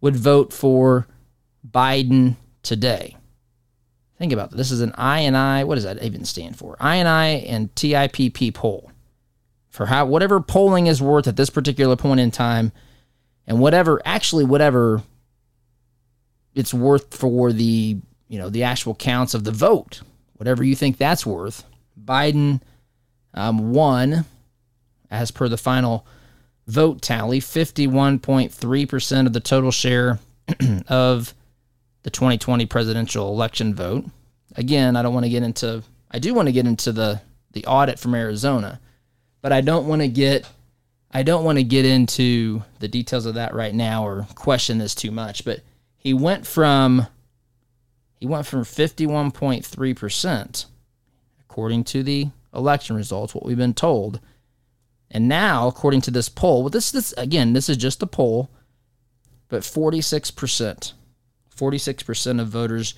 would 0.00 0.16
vote 0.16 0.52
for 0.52 1.06
Biden 1.68 2.36
today. 2.62 3.16
Think 4.18 4.32
about 4.32 4.50
this. 4.50 4.58
This 4.58 4.70
is 4.70 4.80
an 4.80 4.92
INI. 4.92 5.66
What 5.66 5.74
does 5.74 5.84
that 5.84 6.02
even 6.02 6.24
stand 6.24 6.56
for? 6.56 6.76
And 6.80 7.06
I 7.06 7.26
and 7.26 7.74
TIPP 7.74 8.54
poll 8.54 8.90
for 9.68 9.86
how 9.86 10.06
whatever 10.06 10.40
polling 10.40 10.86
is 10.86 11.02
worth 11.02 11.28
at 11.28 11.36
this 11.36 11.50
particular 11.50 11.96
point 11.96 12.20
in 12.20 12.30
time, 12.30 12.72
and 13.46 13.60
whatever 13.60 14.00
actually 14.06 14.44
whatever 14.44 15.02
it's 16.54 16.72
worth 16.72 17.14
for 17.14 17.52
the 17.52 17.98
you 18.28 18.38
know 18.38 18.48
the 18.48 18.62
actual 18.62 18.94
counts 18.94 19.34
of 19.34 19.44
the 19.44 19.52
vote, 19.52 20.00
whatever 20.36 20.64
you 20.64 20.74
think 20.74 20.96
that's 20.96 21.26
worth. 21.26 21.64
Biden 22.02 22.62
um, 23.34 23.72
won 23.72 24.24
as 25.10 25.30
per 25.30 25.48
the 25.48 25.58
final 25.58 26.06
vote 26.66 27.02
tally, 27.02 27.40
fifty-one 27.40 28.18
point 28.18 28.52
three 28.52 28.86
percent 28.86 29.26
of 29.26 29.34
the 29.34 29.40
total 29.40 29.70
share 29.70 30.18
of 30.88 31.34
the 32.06 32.10
2020 32.10 32.66
presidential 32.66 33.32
election 33.32 33.74
vote. 33.74 34.04
Again, 34.54 34.94
I 34.94 35.02
don't 35.02 35.12
want 35.12 35.26
to 35.26 35.30
get 35.30 35.42
into 35.42 35.82
I 36.08 36.20
do 36.20 36.34
want 36.34 36.46
to 36.46 36.52
get 36.52 36.64
into 36.64 36.92
the 36.92 37.20
the 37.50 37.66
audit 37.66 37.98
from 37.98 38.14
Arizona, 38.14 38.78
but 39.42 39.52
I 39.52 39.60
don't 39.60 39.88
want 39.88 40.02
to 40.02 40.08
get 40.08 40.48
I 41.10 41.24
don't 41.24 41.42
want 41.42 41.58
to 41.58 41.64
get 41.64 41.84
into 41.84 42.62
the 42.78 42.86
details 42.86 43.26
of 43.26 43.34
that 43.34 43.54
right 43.54 43.74
now 43.74 44.06
or 44.06 44.28
question 44.36 44.78
this 44.78 44.94
too 44.94 45.10
much, 45.10 45.44
but 45.44 45.62
he 45.96 46.14
went 46.14 46.46
from 46.46 47.08
he 48.20 48.26
went 48.26 48.46
from 48.46 48.62
51.3% 48.62 50.66
according 51.40 51.84
to 51.84 52.04
the 52.04 52.28
election 52.54 52.94
results 52.94 53.34
what 53.34 53.44
we've 53.44 53.56
been 53.56 53.74
told. 53.74 54.20
And 55.10 55.28
now, 55.28 55.66
according 55.66 56.02
to 56.02 56.12
this 56.12 56.28
poll, 56.28 56.62
well 56.62 56.70
this 56.70 56.92
this 56.92 57.12
again, 57.18 57.52
this 57.52 57.68
is 57.68 57.76
just 57.76 58.00
a 58.00 58.06
poll, 58.06 58.48
but 59.48 59.62
46% 59.62 60.92
46% 61.56 62.40
of 62.40 62.48
voters 62.48 62.94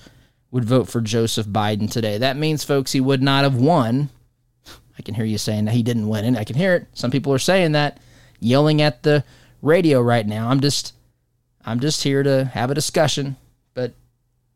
would 0.51 0.65
vote 0.65 0.89
for 0.89 1.01
Joseph 1.01 1.47
Biden 1.47 1.89
today. 1.89 2.17
That 2.17 2.37
means, 2.37 2.63
folks, 2.63 2.91
he 2.91 2.99
would 2.99 3.21
not 3.21 3.43
have 3.43 3.55
won. 3.55 4.09
I 4.97 5.01
can 5.01 5.15
hear 5.15 5.25
you 5.25 5.37
saying 5.37 5.65
that 5.65 5.73
he 5.73 5.83
didn't 5.83 6.07
win, 6.07 6.25
and 6.25 6.37
I 6.37 6.43
can 6.43 6.55
hear 6.55 6.75
it. 6.75 6.87
Some 6.93 7.11
people 7.11 7.33
are 7.33 7.39
saying 7.39 7.71
that, 7.73 7.99
yelling 8.39 8.81
at 8.81 9.03
the 9.03 9.23
radio 9.61 10.01
right 10.01 10.25
now. 10.25 10.49
I'm 10.49 10.59
just, 10.59 10.93
I'm 11.63 11.79
just 11.79 12.03
here 12.03 12.23
to 12.23 12.45
have 12.45 12.71
a 12.71 12.75
discussion. 12.75 13.37
But 13.73 13.93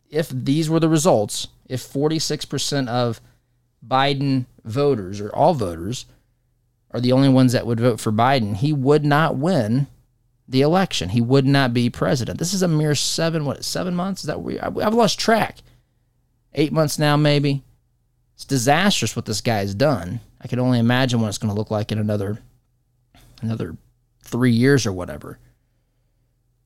if 0.09 0.29
these 0.29 0.69
were 0.69 0.79
the 0.79 0.89
results, 0.89 1.47
if 1.67 1.81
46% 1.81 2.87
of 2.87 3.21
Biden 3.85 4.45
voters 4.63 5.21
or 5.21 5.29
all 5.29 5.53
voters 5.53 6.05
are 6.91 6.99
the 6.99 7.11
only 7.11 7.29
ones 7.29 7.53
that 7.53 7.65
would 7.65 7.79
vote 7.79 7.99
for 7.99 8.11
Biden, 8.11 8.55
he 8.55 8.73
would 8.73 9.05
not 9.05 9.35
win 9.35 9.87
the 10.53 10.61
election. 10.61 11.09
He 11.09 11.19
would 11.19 11.45
not 11.45 11.73
be 11.73 11.89
president. 11.89 12.39
This 12.39 12.53
is 12.53 12.61
a 12.61 12.67
mere 12.67 12.95
seven, 12.95 13.43
what, 13.43 13.65
seven 13.65 13.95
months? 13.95 14.21
Is 14.21 14.27
that 14.27 14.41
we? 14.41 14.59
I've 14.59 14.93
lost 14.93 15.19
track. 15.19 15.57
Eight 16.53 16.71
months 16.71 16.97
now, 16.99 17.17
maybe. 17.17 17.63
It's 18.35 18.45
disastrous 18.45 19.15
what 19.15 19.25
this 19.25 19.41
guy's 19.41 19.73
done. 19.73 20.21
I 20.39 20.47
can 20.47 20.59
only 20.59 20.79
imagine 20.79 21.19
what 21.19 21.29
it's 21.29 21.39
going 21.39 21.53
to 21.53 21.57
look 21.57 21.71
like 21.71 21.91
in 21.91 21.97
another, 21.97 22.39
another 23.41 23.75
three 24.21 24.51
years 24.51 24.85
or 24.85 24.93
whatever. 24.93 25.39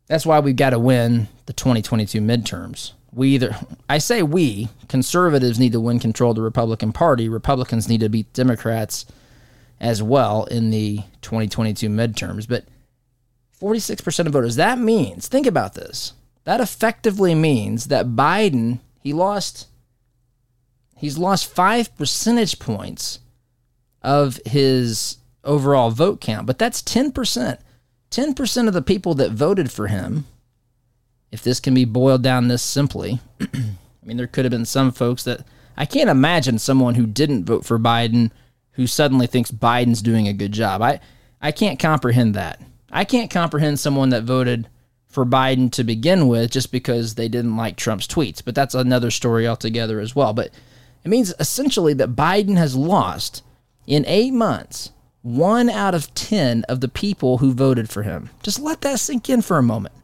That's 0.08 0.26
why 0.26 0.40
we've 0.40 0.56
got 0.56 0.72
to 0.72 0.80
win 0.80 1.30
the 1.46 1.54
2022 1.54 2.20
midterms. 2.20 2.92
We 3.14 3.30
either, 3.30 3.56
I 3.90 4.00
say 4.00 4.22
we, 4.22 4.68
conservatives 4.90 5.60
need 5.60 5.72
to 5.72 5.80
win 5.80 6.00
control 6.00 6.32
of 6.32 6.36
the 6.36 6.42
Republican 6.42 6.92
Party. 6.92 7.30
Republicans 7.30 7.88
need 7.88 8.02
to 8.02 8.10
beat 8.10 8.34
Democrats 8.34 9.06
as 9.80 10.04
well 10.04 10.44
in 10.46 10.72
the 10.72 10.98
2022 11.22 11.88
midterms. 11.88 12.48
But 12.48 12.66
46% 13.62 14.26
of 14.26 14.34
voters, 14.34 14.56
that 14.56 14.80
means, 14.80 15.28
think 15.28 15.48
about 15.48 15.74
this. 15.74 16.14
That 16.44 16.62
effectively 16.62 17.36
means 17.36 17.86
that 17.86 18.08
Biden, 18.08 18.80
he 19.02 19.14
lost, 19.14 19.68
he's 20.96 21.18
lost 21.18 21.54
five 21.54 21.96
percentage 21.98 22.60
points 22.60 23.20
of 24.02 24.40
his 24.46 25.18
overall 25.44 25.90
vote 25.90 26.22
count, 26.22 26.46
but 26.46 26.60
that's 26.60 26.82
10%. 26.82 27.60
10% 28.10 28.68
of 28.68 28.74
the 28.74 28.82
people 28.82 29.14
that 29.16 29.32
voted 29.32 29.72
for 29.72 29.88
him, 29.88 30.26
if 31.32 31.44
this 31.44 31.60
can 31.60 31.74
be 31.74 31.86
boiled 31.86 32.24
down 32.24 32.48
this 32.48 32.64
simply, 32.64 33.20
I 33.42 34.06
mean, 34.06 34.18
there 34.18 34.28
could 34.28 34.46
have 34.46 34.52
been 34.52 34.66
some 34.66 34.92
folks 34.92 35.24
that 35.24 35.46
I 35.76 35.86
can't 35.86 36.10
imagine 36.10 36.60
someone 36.60 36.96
who 36.96 37.06
didn't 37.06 37.46
vote 37.46 37.66
for 37.66 37.78
Biden 37.78 38.32
who 38.72 38.88
suddenly 38.88 39.28
thinks 39.28 39.52
Biden's 39.52 40.02
doing 40.02 40.28
a 40.28 40.34
good 40.34 40.52
job. 40.52 40.82
I, 40.82 41.00
I 41.42 41.52
can't 41.52 41.80
comprehend 41.80 42.36
that. 42.36 42.62
I 42.92 43.04
can't 43.04 43.32
comprehend 43.32 43.80
someone 43.80 44.10
that 44.10 44.24
voted 44.24 44.68
for 45.08 45.26
Biden 45.26 45.72
to 45.72 45.84
begin 45.84 46.28
with 46.28 46.52
just 46.52 46.72
because 46.72 47.16
they 47.16 47.28
didn't 47.28 47.58
like 47.58 47.76
Trump's 47.76 48.08
tweets, 48.08 48.44
but 48.44 48.56
that's 48.56 48.76
another 48.76 49.12
story 49.12 49.48
altogether 49.48 50.00
as 50.00 50.16
well. 50.16 50.34
But 50.34 50.52
it 51.04 51.10
means 51.10 51.34
essentially 51.40 51.94
that 51.94 52.16
Biden 52.16 52.58
has 52.58 52.76
lost 52.76 53.44
in 53.86 54.06
eight 54.06 54.34
months 54.34 54.92
one 55.22 55.70
out 55.70 55.94
of 55.94 56.14
10 56.14 56.64
of 56.70 56.80
the 56.80 56.88
people 56.88 57.40
who 57.40 57.54
voted 57.54 57.90
for 57.90 58.04
him. 58.04 58.30
Just 58.44 58.60
let 58.60 58.82
that 58.82 59.00
sink 59.00 59.30
in 59.30 59.42
for 59.42 59.58
a 59.58 59.64
moment. 59.64 59.96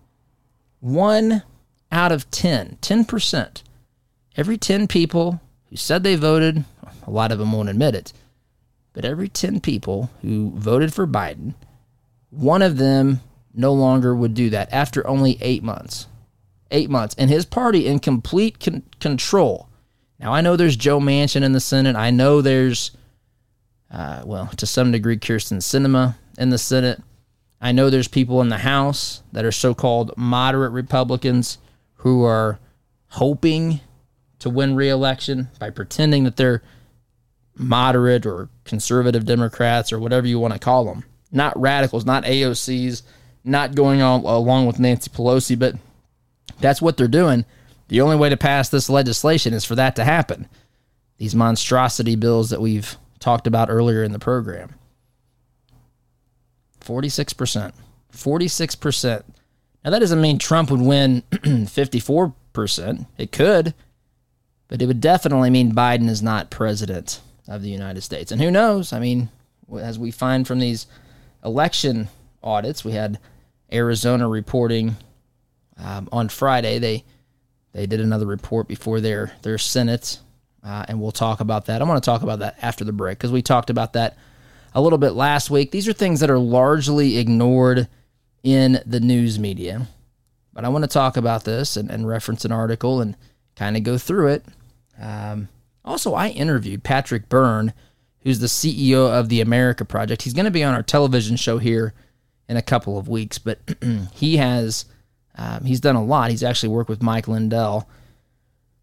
One 0.79 1.43
out 1.91 2.11
of 2.11 2.29
10, 2.31 2.77
10%. 2.81 3.63
Every 4.35 4.57
10 4.57 4.87
people 4.87 5.39
who 5.69 5.77
said 5.77 6.03
they 6.03 6.15
voted, 6.15 6.65
a 7.05 7.11
lot 7.11 7.31
of 7.31 7.39
them 7.39 7.51
won't 7.53 7.69
admit 7.69 7.95
it, 7.95 8.11
but 8.91 9.05
every 9.05 9.29
10 9.29 9.61
people 9.61 10.09
who 10.21 10.51
voted 10.55 10.93
for 10.93 11.07
Biden, 11.07 11.53
one 12.33 12.61
of 12.61 12.77
them 12.77 13.21
no 13.53 13.73
longer 13.73 14.15
would 14.15 14.33
do 14.33 14.49
that 14.49 14.71
after 14.71 15.05
only 15.07 15.37
eight 15.41 15.63
months. 15.63 16.07
Eight 16.71 16.89
months. 16.89 17.15
And 17.17 17.29
his 17.29 17.45
party 17.45 17.85
in 17.87 17.99
complete 17.99 18.59
con- 18.59 18.83
control. 18.99 19.69
Now, 20.19 20.33
I 20.33 20.41
know 20.41 20.55
there's 20.55 20.75
Joe 20.75 20.99
Manchin 20.99 21.43
in 21.43 21.53
the 21.53 21.59
Senate. 21.59 21.95
I 21.95 22.09
know 22.09 22.41
there's 22.41 22.91
uh, 23.93 24.23
well, 24.25 24.47
to 24.57 24.65
some 24.65 24.91
degree, 24.91 25.17
Kyrsten 25.17 25.57
Sinema 25.57 26.15
in 26.37 26.49
the 26.49 26.57
Senate. 26.57 27.01
I 27.61 27.71
know 27.71 27.89
there's 27.89 28.07
people 28.07 28.41
in 28.41 28.49
the 28.49 28.57
House 28.57 29.21
that 29.31 29.45
are 29.45 29.51
so 29.51 29.75
called 29.75 30.11
moderate 30.17 30.71
Republicans 30.71 31.59
who 31.97 32.23
are 32.23 32.59
hoping 33.09 33.81
to 34.39 34.49
win 34.49 34.75
reelection 34.75 35.49
by 35.59 35.69
pretending 35.69 36.23
that 36.23 36.37
they're 36.37 36.63
moderate 37.55 38.25
or 38.25 38.49
conservative 38.65 39.25
Democrats 39.25 39.93
or 39.93 39.99
whatever 39.99 40.25
you 40.25 40.39
want 40.39 40.53
to 40.53 40.59
call 40.59 40.85
them. 40.85 41.05
Not 41.33 41.59
radicals, 41.59 42.05
not 42.05 42.23
AOCs, 42.23 43.01
not 43.43 43.75
going 43.75 44.01
on 44.01 44.21
along 44.21 44.67
with 44.67 44.79
Nancy 44.79 45.09
Pelosi, 45.09 45.59
but 45.59 45.75
that's 46.59 46.81
what 46.81 46.95
they're 46.95 47.07
doing. 47.07 47.43
The 47.89 48.01
only 48.01 48.15
way 48.15 48.29
to 48.29 48.37
pass 48.37 48.69
this 48.69 48.89
legislation 48.89 49.53
is 49.53 49.65
for 49.65 49.75
that 49.75 49.95
to 49.97 50.03
happen. 50.03 50.47
These 51.17 51.35
monstrosity 51.35 52.15
bills 52.15 52.49
that 52.51 52.61
we've 52.61 52.95
talked 53.19 53.47
about 53.47 53.69
earlier 53.69 54.03
in 54.03 54.13
the 54.13 54.19
program. 54.19 54.75
46%. 56.81 57.73
46%. 58.13 59.23
Now, 59.83 59.91
that 59.91 59.99
doesn't 59.99 60.21
mean 60.21 60.37
Trump 60.37 60.71
would 60.71 60.81
win 60.81 61.23
54%. 61.31 63.07
It 63.17 63.31
could, 63.31 63.73
but 64.67 64.81
it 64.81 64.85
would 64.85 65.01
definitely 65.01 65.49
mean 65.49 65.73
Biden 65.73 66.09
is 66.09 66.21
not 66.21 66.49
president 66.49 67.19
of 67.47 67.61
the 67.61 67.69
United 67.69 68.01
States. 68.01 68.31
And 68.31 68.41
who 68.41 68.51
knows? 68.51 68.93
I 68.93 68.99
mean, 68.99 69.29
as 69.79 69.99
we 69.99 70.11
find 70.11 70.47
from 70.47 70.59
these 70.59 70.87
election 71.43 72.09
audits, 72.43 72.83
we 72.83 72.93
had 72.93 73.19
Arizona 73.71 74.27
reporting 74.27 74.95
um, 75.77 76.09
on 76.11 76.29
Friday. 76.29 76.79
They 76.79 77.03
they 77.71 77.87
did 77.87 77.99
another 77.99 78.27
report 78.27 78.67
before 78.67 79.01
their 79.01 79.33
their 79.41 79.57
Senate 79.57 80.19
uh, 80.63 80.85
and 80.87 81.01
we'll 81.01 81.11
talk 81.11 81.41
about 81.41 81.65
that. 81.65 81.81
I 81.81 81.85
want 81.85 82.01
to 82.01 82.09
talk 82.09 82.21
about 82.21 82.39
that 82.39 82.55
after 82.61 82.85
the 82.85 82.93
break 82.93 83.17
because 83.17 83.31
we 83.31 83.41
talked 83.41 83.69
about 83.69 83.93
that 83.93 84.17
a 84.73 84.81
little 84.81 84.97
bit 84.97 85.11
last 85.11 85.49
week. 85.49 85.71
These 85.71 85.87
are 85.87 85.93
things 85.93 86.21
that 86.21 86.31
are 86.31 86.39
largely 86.39 87.17
ignored 87.17 87.87
in 88.43 88.81
the 88.85 88.99
news 88.99 89.37
media. 89.37 89.87
But 90.53 90.63
I 90.63 90.69
want 90.69 90.83
to 90.83 90.87
talk 90.87 91.17
about 91.17 91.43
this 91.43 91.75
and, 91.75 91.91
and 91.91 92.07
reference 92.07 92.45
an 92.45 92.51
article 92.51 93.01
and 93.01 93.17
kind 93.55 93.75
of 93.75 93.83
go 93.83 93.97
through 93.97 94.27
it. 94.27 94.45
Um, 94.99 95.49
also, 95.83 96.13
I 96.13 96.29
interviewed 96.29 96.83
Patrick 96.83 97.27
Byrne, 97.27 97.73
who's 98.23 98.39
the 98.39 98.47
CEO 98.47 99.09
of 99.09 99.29
the 99.29 99.41
America 99.41 99.85
Project. 99.85 100.23
He's 100.23 100.33
going 100.33 100.45
to 100.45 100.51
be 100.51 100.63
on 100.63 100.73
our 100.73 100.83
television 100.83 101.35
show 101.35 101.57
here 101.57 101.93
in 102.47 102.57
a 102.57 102.61
couple 102.61 102.97
of 102.97 103.07
weeks, 103.07 103.37
but 103.37 103.59
he 104.13 104.37
has 104.37 104.85
um, 105.35 105.65
he's 105.65 105.79
done 105.79 105.95
a 105.95 106.03
lot. 106.03 106.31
He's 106.31 106.43
actually 106.43 106.69
worked 106.69 106.89
with 106.89 107.01
Mike 107.01 107.27
Lindell 107.27 107.87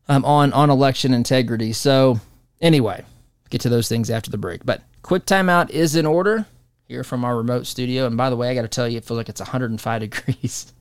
um, 0.09 0.25
on 0.25 0.53
on 0.53 0.71
election 0.71 1.15
integrity. 1.15 1.73
So 1.73 2.21
anyway, 2.61 3.05
get 3.51 3.61
to 3.63 3.69
those 3.69 3.89
things 3.89 4.11
after 4.11 4.31
the 4.31 4.39
break. 4.39 4.65
But 4.65 4.83
quick 5.03 5.27
timeout 5.27 5.71
is 5.71 5.97
in 5.97 6.07
order 6.07 6.47
here 6.89 7.05
from 7.05 7.25
our 7.25 7.37
remote 7.37 7.67
studio. 7.67 8.07
And 8.07 8.17
by 8.17 8.31
the 8.31 8.37
way, 8.37 8.51
I 8.51 8.55
got 8.55 8.63
to 8.63 8.69
tell 8.69 8.89
you, 8.89 8.99
it 8.99 9.05
feels 9.05 9.17
like 9.17 9.29
it's 9.29 9.41
105 9.41 10.01
degrees 10.11 10.73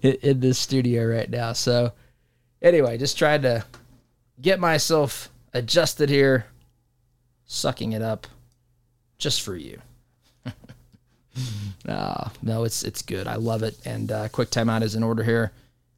in, 0.00 0.12
in 0.22 0.40
this 0.40 0.58
studio 0.58 1.04
right 1.06 1.28
now. 1.28 1.52
So 1.52 1.92
anyway, 2.62 2.96
just 2.96 3.18
tried 3.18 3.42
to 3.42 3.64
get 4.40 4.58
myself 4.58 5.30
adjusted 5.52 6.08
here, 6.08 6.46
sucking 7.46 7.92
it 7.92 8.02
up 8.02 8.26
just 9.18 9.42
for 9.42 9.56
you. 9.56 9.80
uh, 11.88 12.28
no, 12.42 12.64
it's 12.64 12.82
it's 12.82 13.02
good. 13.02 13.26
I 13.26 13.36
love 13.36 13.62
it. 13.62 13.76
And 13.84 14.12
uh, 14.12 14.28
quick 14.28 14.50
timeout 14.50 14.82
is 14.82 14.94
in 14.94 15.02
order 15.02 15.22
here. 15.22 15.52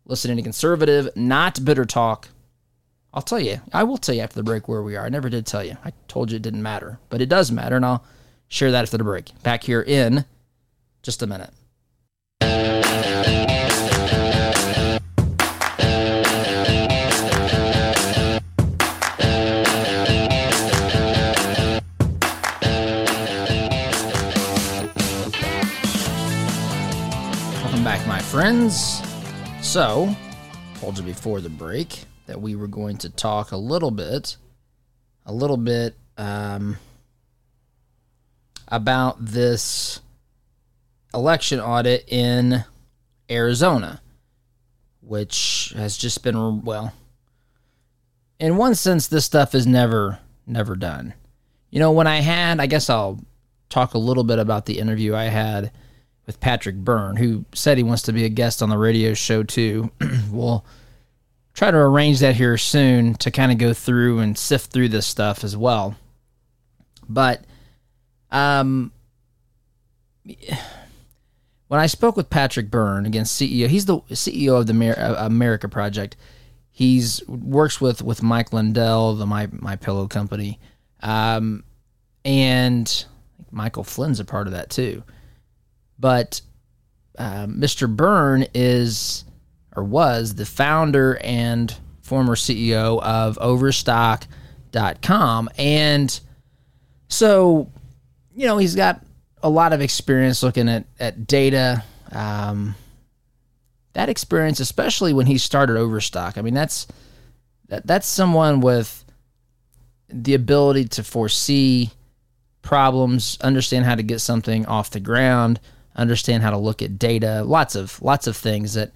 Listening 0.06 0.36
to 0.36 0.42
conservative, 0.42 1.10
not 1.16 1.64
bitter 1.64 1.84
talk 1.84 2.28
I'll 3.12 3.22
tell 3.22 3.40
you. 3.40 3.60
I 3.72 3.84
will 3.84 3.96
tell 3.96 4.14
you 4.14 4.20
after 4.20 4.36
the 4.36 4.42
break 4.42 4.68
where 4.68 4.82
we 4.82 4.96
are. 4.96 5.04
I 5.04 5.08
never 5.08 5.28
did 5.28 5.46
tell 5.46 5.64
you. 5.64 5.76
I 5.84 5.92
told 6.08 6.30
you 6.30 6.36
it 6.36 6.42
didn't 6.42 6.62
matter, 6.62 6.98
but 7.08 7.20
it 7.20 7.28
does 7.28 7.50
matter, 7.50 7.76
and 7.76 7.84
I'll 7.84 8.04
share 8.48 8.70
that 8.70 8.82
after 8.82 8.98
the 8.98 9.04
break. 9.04 9.32
Back 9.42 9.64
here 9.64 9.82
in 9.82 10.24
just 11.02 11.22
a 11.22 11.26
minute. 11.26 11.50
Friends. 28.28 29.00
So, 29.62 30.14
told 30.80 30.98
you 30.98 31.04
before 31.04 31.40
the 31.40 31.48
break 31.48 32.04
that 32.26 32.38
we 32.38 32.56
were 32.56 32.66
going 32.66 32.98
to 32.98 33.08
talk 33.08 33.52
a 33.52 33.56
little 33.56 33.90
bit, 33.90 34.36
a 35.24 35.32
little 35.32 35.56
bit 35.56 35.96
um, 36.18 36.76
about 38.68 39.16
this 39.24 40.00
election 41.14 41.58
audit 41.58 42.04
in 42.06 42.64
Arizona, 43.30 44.02
which 45.00 45.72
has 45.74 45.96
just 45.96 46.22
been 46.22 46.60
well. 46.60 46.92
In 48.38 48.58
one 48.58 48.74
sense, 48.74 49.06
this 49.08 49.24
stuff 49.24 49.54
is 49.54 49.66
never, 49.66 50.18
never 50.46 50.76
done. 50.76 51.14
You 51.70 51.80
know, 51.80 51.92
when 51.92 52.06
I 52.06 52.20
had, 52.20 52.60
I 52.60 52.66
guess 52.66 52.90
I'll 52.90 53.20
talk 53.70 53.94
a 53.94 53.98
little 53.98 54.24
bit 54.24 54.38
about 54.38 54.66
the 54.66 54.78
interview 54.78 55.14
I 55.14 55.24
had 55.24 55.72
with 56.28 56.40
Patrick 56.40 56.76
Byrne, 56.76 57.16
who 57.16 57.46
said 57.54 57.78
he 57.78 57.82
wants 57.82 58.02
to 58.02 58.12
be 58.12 58.26
a 58.26 58.28
guest 58.28 58.62
on 58.62 58.68
the 58.68 58.76
radio 58.76 59.14
show 59.14 59.42
too. 59.42 59.90
we'll 60.30 60.62
try 61.54 61.70
to 61.70 61.76
arrange 61.78 62.20
that 62.20 62.36
here 62.36 62.58
soon 62.58 63.14
to 63.14 63.30
kind 63.30 63.50
of 63.50 63.56
go 63.56 63.72
through 63.72 64.18
and 64.18 64.36
sift 64.36 64.70
through 64.70 64.90
this 64.90 65.06
stuff 65.06 65.42
as 65.42 65.56
well. 65.56 65.96
But 67.08 67.44
um, 68.30 68.92
when 71.68 71.80
I 71.80 71.86
spoke 71.86 72.14
with 72.14 72.28
Patrick 72.28 72.70
Byrne, 72.70 73.06
again 73.06 73.24
CEO, 73.24 73.66
he's 73.66 73.86
the 73.86 74.00
CEO 74.10 74.60
of 74.60 74.66
the 74.66 75.24
America 75.24 75.66
Project. 75.66 76.14
He's 76.70 77.26
works 77.26 77.80
with 77.80 78.02
with 78.02 78.22
Mike 78.22 78.52
Lindell, 78.52 79.14
the 79.14 79.24
my 79.24 79.46
MyPillow 79.46 80.10
company, 80.10 80.60
um, 81.00 81.64
and 82.22 83.06
Michael 83.50 83.82
Flynn's 83.82 84.20
a 84.20 84.26
part 84.26 84.46
of 84.46 84.52
that 84.52 84.68
too. 84.68 85.02
But 85.98 86.40
uh, 87.18 87.46
Mr. 87.46 87.94
Byrne 87.94 88.46
is 88.54 89.24
or 89.74 89.84
was 89.84 90.34
the 90.34 90.46
founder 90.46 91.18
and 91.22 91.74
former 92.02 92.34
CEO 92.34 93.02
of 93.02 93.38
Overstock.com, 93.38 95.50
and 95.58 96.20
so 97.08 97.70
you 98.34 98.46
know 98.46 98.58
he's 98.58 98.74
got 98.74 99.02
a 99.42 99.48
lot 99.48 99.72
of 99.72 99.80
experience 99.80 100.42
looking 100.42 100.68
at 100.68 100.84
at 100.98 101.26
data. 101.26 101.84
Um, 102.12 102.74
that 103.92 104.08
experience, 104.08 104.60
especially 104.60 105.12
when 105.12 105.26
he 105.26 105.38
started 105.38 105.76
Overstock, 105.76 106.38
I 106.38 106.42
mean 106.42 106.54
that's 106.54 106.86
that, 107.68 107.86
that's 107.86 108.06
someone 108.06 108.60
with 108.60 109.04
the 110.08 110.34
ability 110.34 110.86
to 110.86 111.04
foresee 111.04 111.90
problems, 112.62 113.38
understand 113.40 113.84
how 113.84 113.94
to 113.94 114.02
get 114.02 114.20
something 114.20 114.66
off 114.66 114.90
the 114.90 115.00
ground, 115.00 115.60
understand 115.98 116.42
how 116.42 116.50
to 116.50 116.56
look 116.56 116.80
at 116.80 116.98
data, 116.98 117.42
lots 117.44 117.74
of 117.74 118.00
lots 118.00 118.26
of 118.26 118.36
things 118.36 118.74
that 118.74 118.92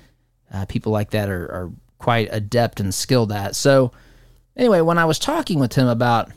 uh, 0.52 0.64
people 0.66 0.92
like 0.92 1.10
that 1.10 1.28
are, 1.28 1.44
are 1.44 1.70
quite 1.98 2.28
adept 2.30 2.80
and 2.80 2.94
skilled 2.94 3.32
at. 3.32 3.54
So 3.56 3.92
anyway, 4.56 4.80
when 4.80 4.98
I 4.98 5.04
was 5.04 5.18
talking 5.18 5.58
with 5.58 5.74
him 5.74 5.88
about 5.88 6.30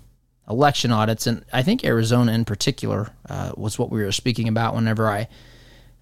election 0.50 0.92
audits, 0.92 1.28
and 1.28 1.46
I 1.54 1.64
think 1.64 1.84
Arizona 1.84 2.32
in 2.32 2.46
particular 2.46 3.10
uh, 3.30 3.52
was 3.56 3.80
what 3.80 3.90
we 3.90 4.04
were 4.04 4.12
speaking 4.12 4.48
about. 4.48 4.76
Whenever 4.76 5.08
I 5.08 5.28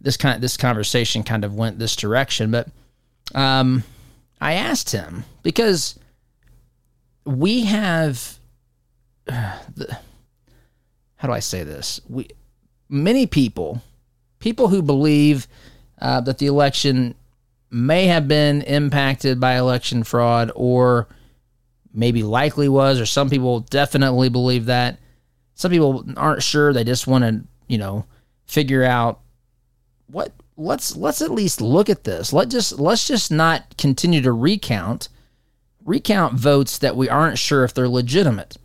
this 0.01 0.17
kind 0.17 0.35
of, 0.35 0.41
this 0.41 0.57
conversation 0.57 1.23
kind 1.23 1.45
of 1.45 1.55
went 1.55 1.79
this 1.79 1.95
direction, 1.95 2.51
but 2.51 2.67
um, 3.35 3.83
I 4.41 4.53
asked 4.53 4.91
him 4.91 5.23
because 5.43 5.97
we 7.25 7.65
have 7.65 8.37
uh, 9.27 9.59
the, 9.75 9.97
how 11.15 11.27
do 11.27 11.33
I 11.33 11.39
say 11.39 11.63
this? 11.63 12.01
We 12.09 12.27
many 12.89 13.25
people, 13.27 13.81
people 14.43 14.67
who 14.67 14.81
believe 14.81 15.47
uh, 16.01 16.19
that 16.19 16.37
the 16.37 16.47
election 16.47 17.15
may 17.71 18.07
have 18.07 18.27
been 18.27 18.61
impacted 18.63 19.39
by 19.39 19.57
election 19.57 20.03
fraud 20.03 20.51
or 20.53 21.07
maybe 21.93 22.23
likely 22.23 22.67
was, 22.67 22.99
or 22.99 23.05
some 23.05 23.29
people 23.29 23.61
definitely 23.61 24.27
believe 24.27 24.65
that. 24.65 24.99
Some 25.55 25.71
people 25.71 26.03
aren't 26.17 26.43
sure. 26.43 26.73
They 26.73 26.83
just 26.83 27.07
want 27.07 27.23
to, 27.23 27.41
you 27.69 27.77
know, 27.77 28.05
figure 28.45 28.83
out 28.83 29.21
what 30.07 30.33
let's 30.57 30.93
let's 30.97 31.21
at 31.21 31.31
least 31.31 31.61
look 31.61 31.89
at 31.89 32.03
this. 32.03 32.33
Let 32.33 32.49
just 32.49 32.77
let's 32.77 33.07
just 33.07 33.31
not 33.31 33.77
continue 33.77 34.19
to 34.23 34.33
recount 34.33 35.07
recount 35.85 36.33
votes 36.33 36.77
that 36.79 36.97
we 36.97 37.07
aren't 37.07 37.39
sure 37.39 37.63
if 37.63 37.73
they're 37.73 37.87
legitimate. 37.87 38.57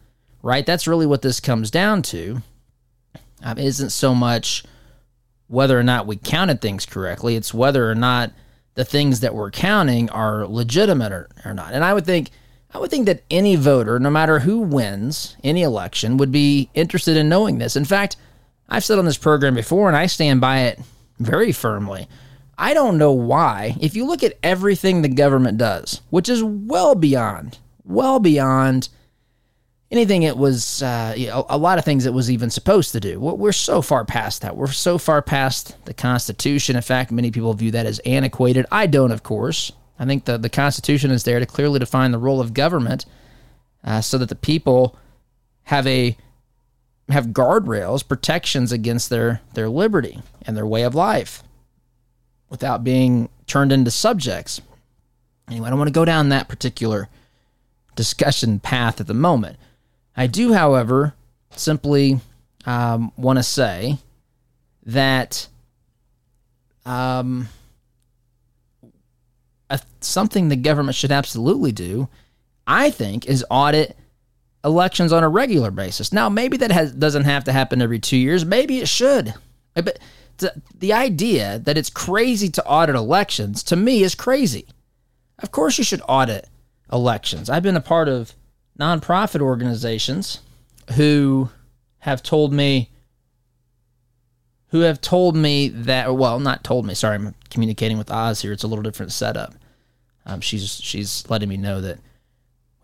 Right? 0.42 0.66
That's 0.66 0.88
really 0.88 1.06
what 1.06 1.23
this 1.23 1.38
comes 1.38 1.70
down 1.70 2.02
to. 2.02 2.42
Um, 3.44 3.58
isn't 3.58 3.90
so 3.90 4.12
much 4.12 4.64
whether 5.49 5.78
or 5.78 5.83
not 5.83 6.07
we 6.07 6.17
counted 6.17 6.61
things 6.61 6.87
correctly, 6.87 7.35
it's 7.37 7.52
whether 7.52 7.90
or 7.90 7.95
not 7.95 8.33
the 8.75 8.85
things 8.85 9.21
that 9.21 9.35
we're 9.35 9.50
counting 9.50 10.09
are 10.11 10.47
legitimate 10.47 11.11
or, 11.12 11.28
or 11.45 11.52
not. 11.52 11.73
And 11.73 11.85
I 11.85 11.93
would 11.93 12.07
think 12.07 12.31
I 12.73 12.78
would 12.78 12.90
think 12.90 13.07
that 13.07 13.25
any 13.31 13.57
voter, 13.57 13.99
no 13.99 14.11
matter 14.11 14.40
who 14.40 14.61
wins 14.61 15.37
any 15.43 15.62
election, 15.62 16.19
would 16.19 16.31
be 16.31 16.69
interested 16.75 17.17
in 17.17 17.28
knowing 17.28 17.59
this. 17.59 17.76
In 17.76 17.87
fact, 17.87 18.17
I've 18.69 18.85
said 18.85 18.99
on 18.99 19.07
this 19.07 19.17
program 19.17 19.55
before, 19.55 19.88
and 19.88 19.97
I 19.97 20.07
stand 20.07 20.40
by 20.40 20.61
it 20.61 20.81
very 21.19 21.50
firmly. 21.50 22.07
I 22.59 22.75
don't 22.75 22.99
know 22.99 23.12
why, 23.12 23.76
if 23.81 23.97
you 23.97 24.05
look 24.05 24.23
at 24.23 24.37
everything 24.43 25.00
the 25.00 25.09
government 25.09 25.57
does, 25.57 26.02
which 26.11 26.28
is 26.28 26.45
well 26.45 26.95
beyond, 26.95 27.59
well 27.85 28.19
beyond 28.19 28.90
anything 29.90 30.23
it 30.23 30.37
was, 30.37 30.83
uh, 30.83 31.45
a 31.49 31.59
lot 31.59 31.78
of 31.78 31.85
things 31.85 32.07
it 32.07 32.12
was 32.12 32.30
even 32.30 32.50
supposed 32.50 32.92
to 32.92 33.00
do. 33.00 33.18
We're 33.18 33.52
so 33.52 33.83
far 33.83 34.04
past 34.04 34.42
that. 34.42 34.57
We're 34.57 34.68
so 34.68 34.99
far 34.99 35.23
past 35.23 35.76
the 35.87 35.95
Constitution. 35.95 36.76
In 36.76 36.82
fact, 36.82 37.10
many 37.10 37.30
people 37.30 37.52
view 37.54 37.71
that 37.71 37.86
as 37.86 37.99
antiquated. 38.00 38.67
I 38.71 38.86
don't, 38.86 39.12
of 39.12 39.23
course. 39.23 39.73
I 39.99 40.04
think 40.04 40.26
the, 40.26 40.39
the 40.39 40.50
Constitution 40.50 41.10
is 41.10 41.25
there 41.25 41.41
to 41.41 41.47
clearly 41.47 41.78
define 41.78 42.12
the 42.12 42.19
role 42.19 42.41
of 42.41 42.54
government 42.54 43.06
uh, 43.82 44.00
so 44.00 44.19
that 44.19 44.28
the 44.28 44.34
people 44.34 44.97
have 45.65 45.86
a 45.86 46.17
have 47.08 47.28
guardrails, 47.28 48.06
protections 48.06 48.71
against 48.71 49.08
their, 49.08 49.41
their 49.54 49.69
liberty 49.69 50.21
and 50.47 50.54
their 50.54 50.67
way 50.67 50.82
of 50.82 50.95
life 50.95 51.43
without 52.50 52.84
being 52.84 53.30
turned 53.47 53.73
into 53.73 53.91
subjects. 53.91 54.60
Anyway, 55.49 55.67
I 55.67 55.71
don't 55.71 55.78
want 55.78 55.89
to 55.89 55.93
go 55.93 56.04
down 56.04 56.28
that 56.28 56.49
particular 56.49 57.08
discussion 57.97 58.60
path 58.60 59.00
at 59.00 59.06
the 59.06 59.15
moment. 59.15 59.56
I 60.19 60.26
do, 60.26 60.52
however, 60.52 61.15
simply 61.52 62.21
um, 62.67 63.13
want 63.17 63.39
to 63.39 63.43
say 63.45 63.99
that 64.85 65.47
um, 66.85 67.49
a, 69.71 69.81
something 70.00 70.49
the 70.49 70.57
government 70.57 70.97
should 70.97 71.13
absolutely 71.13 71.71
do, 71.71 72.09
I 72.67 72.91
think, 72.91 73.26
is 73.26 73.45
audit 73.49 73.97
elections 74.65 75.13
on 75.13 75.23
a 75.23 75.28
regular 75.28 75.71
basis. 75.71 76.13
Now, 76.13 76.28
maybe 76.28 76.57
that 76.57 76.73
has, 76.73 76.93
doesn't 76.93 77.25
have 77.25 77.45
to 77.45 77.52
happen 77.52 77.81
every 77.81 78.00
two 78.00 78.17
years. 78.17 78.45
Maybe 78.45 78.78
it 78.78 78.89
should. 78.89 79.35
But 79.75 80.00
the, 80.39 80.52
the 80.76 80.95
idea 80.95 81.61
that 81.61 81.78
it's 81.78 81.91
crazy 81.91 82.49
to 82.49 82.67
audit 82.67 82.97
elections 82.97 83.63
to 83.63 83.76
me 83.76 84.02
is 84.02 84.17
crazy. 84.17 84.67
Of 85.39 85.52
course, 85.52 85.78
you 85.78 85.85
should 85.85 86.02
audit 86.09 86.49
elections. 86.93 87.49
I've 87.49 87.63
been 87.63 87.76
a 87.76 87.81
part 87.81 88.09
of 88.09 88.35
nonprofit 88.78 89.41
organizations 89.41 90.41
who 90.95 91.50
have 92.00 92.23
told 92.23 92.52
me 92.52 92.91
who 94.69 94.80
have 94.80 95.00
told 95.00 95.34
me 95.34 95.69
that 95.69 96.14
well 96.14 96.38
not 96.38 96.62
told 96.62 96.86
me 96.86 96.95
sorry 96.95 97.17
i'm 97.17 97.34
communicating 97.50 97.99
with 97.99 98.10
oz 98.10 98.43
here. 98.43 98.52
It's 98.52 98.62
a 98.62 98.69
little 98.69 98.82
different 98.82 99.12
setup. 99.12 99.54
Um, 100.26 100.41
she's 100.41 100.75
she's 100.76 101.28
letting 101.30 101.49
me 101.49 101.56
know 101.56 101.80
that 101.80 101.99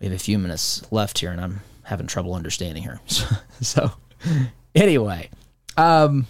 we 0.00 0.07
have 0.07 0.16
a 0.16 0.18
few 0.18 0.38
minutes 0.38 0.83
left 0.90 1.18
here 1.18 1.30
and 1.30 1.40
i'm 1.40 1.61
having 1.85 2.07
trouble 2.07 2.35
understanding 2.35 2.85
her. 2.85 3.00
So, 3.09 3.26
so 3.61 3.92
anyway 4.74 5.28
um, 5.76 6.26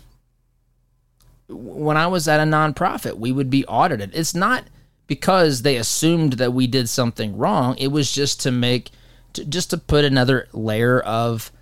when 1.49 1.97
i 1.97 2.07
was 2.07 2.29
at 2.29 2.41
a 2.41 2.43
nonprofit 2.43 3.19
we 3.19 3.33
would 3.33 3.51
be 3.51 3.65
audited. 3.67 4.11
It's 4.15 4.35
not 4.35 4.65
because 5.07 5.63
they 5.63 5.77
assumed 5.77 6.35
that 6.35 6.53
we 6.53 6.67
did 6.67 6.89
something 6.89 7.37
wrong. 7.37 7.77
It 7.79 7.89
was 7.89 8.13
just 8.13 8.41
to 8.43 8.51
make 8.51 8.91
to, 9.35 9.45
just 9.45 9.71
to 9.71 9.79
put 9.79 10.05
another 10.05 10.49
layer 10.53 11.01
of 11.01 11.53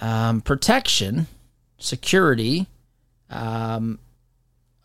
um, 0.00 0.40
protection 0.40 1.26
security 1.78 2.66
um, 3.30 3.98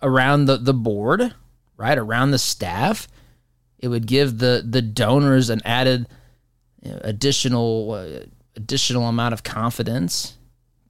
around 0.01 0.45
the, 0.45 0.57
the 0.57 0.73
board, 0.73 1.33
right? 1.77 1.97
Around 1.97 2.31
the 2.31 2.39
staff. 2.39 3.07
It 3.79 3.87
would 3.87 4.05
give 4.05 4.37
the, 4.37 4.63
the 4.67 4.81
donors 4.81 5.49
an 5.49 5.61
added 5.65 6.07
you 6.81 6.91
know, 6.91 6.99
additional 7.03 7.91
uh, 7.91 8.25
additional 8.55 9.07
amount 9.07 9.33
of 9.33 9.43
confidence, 9.43 10.37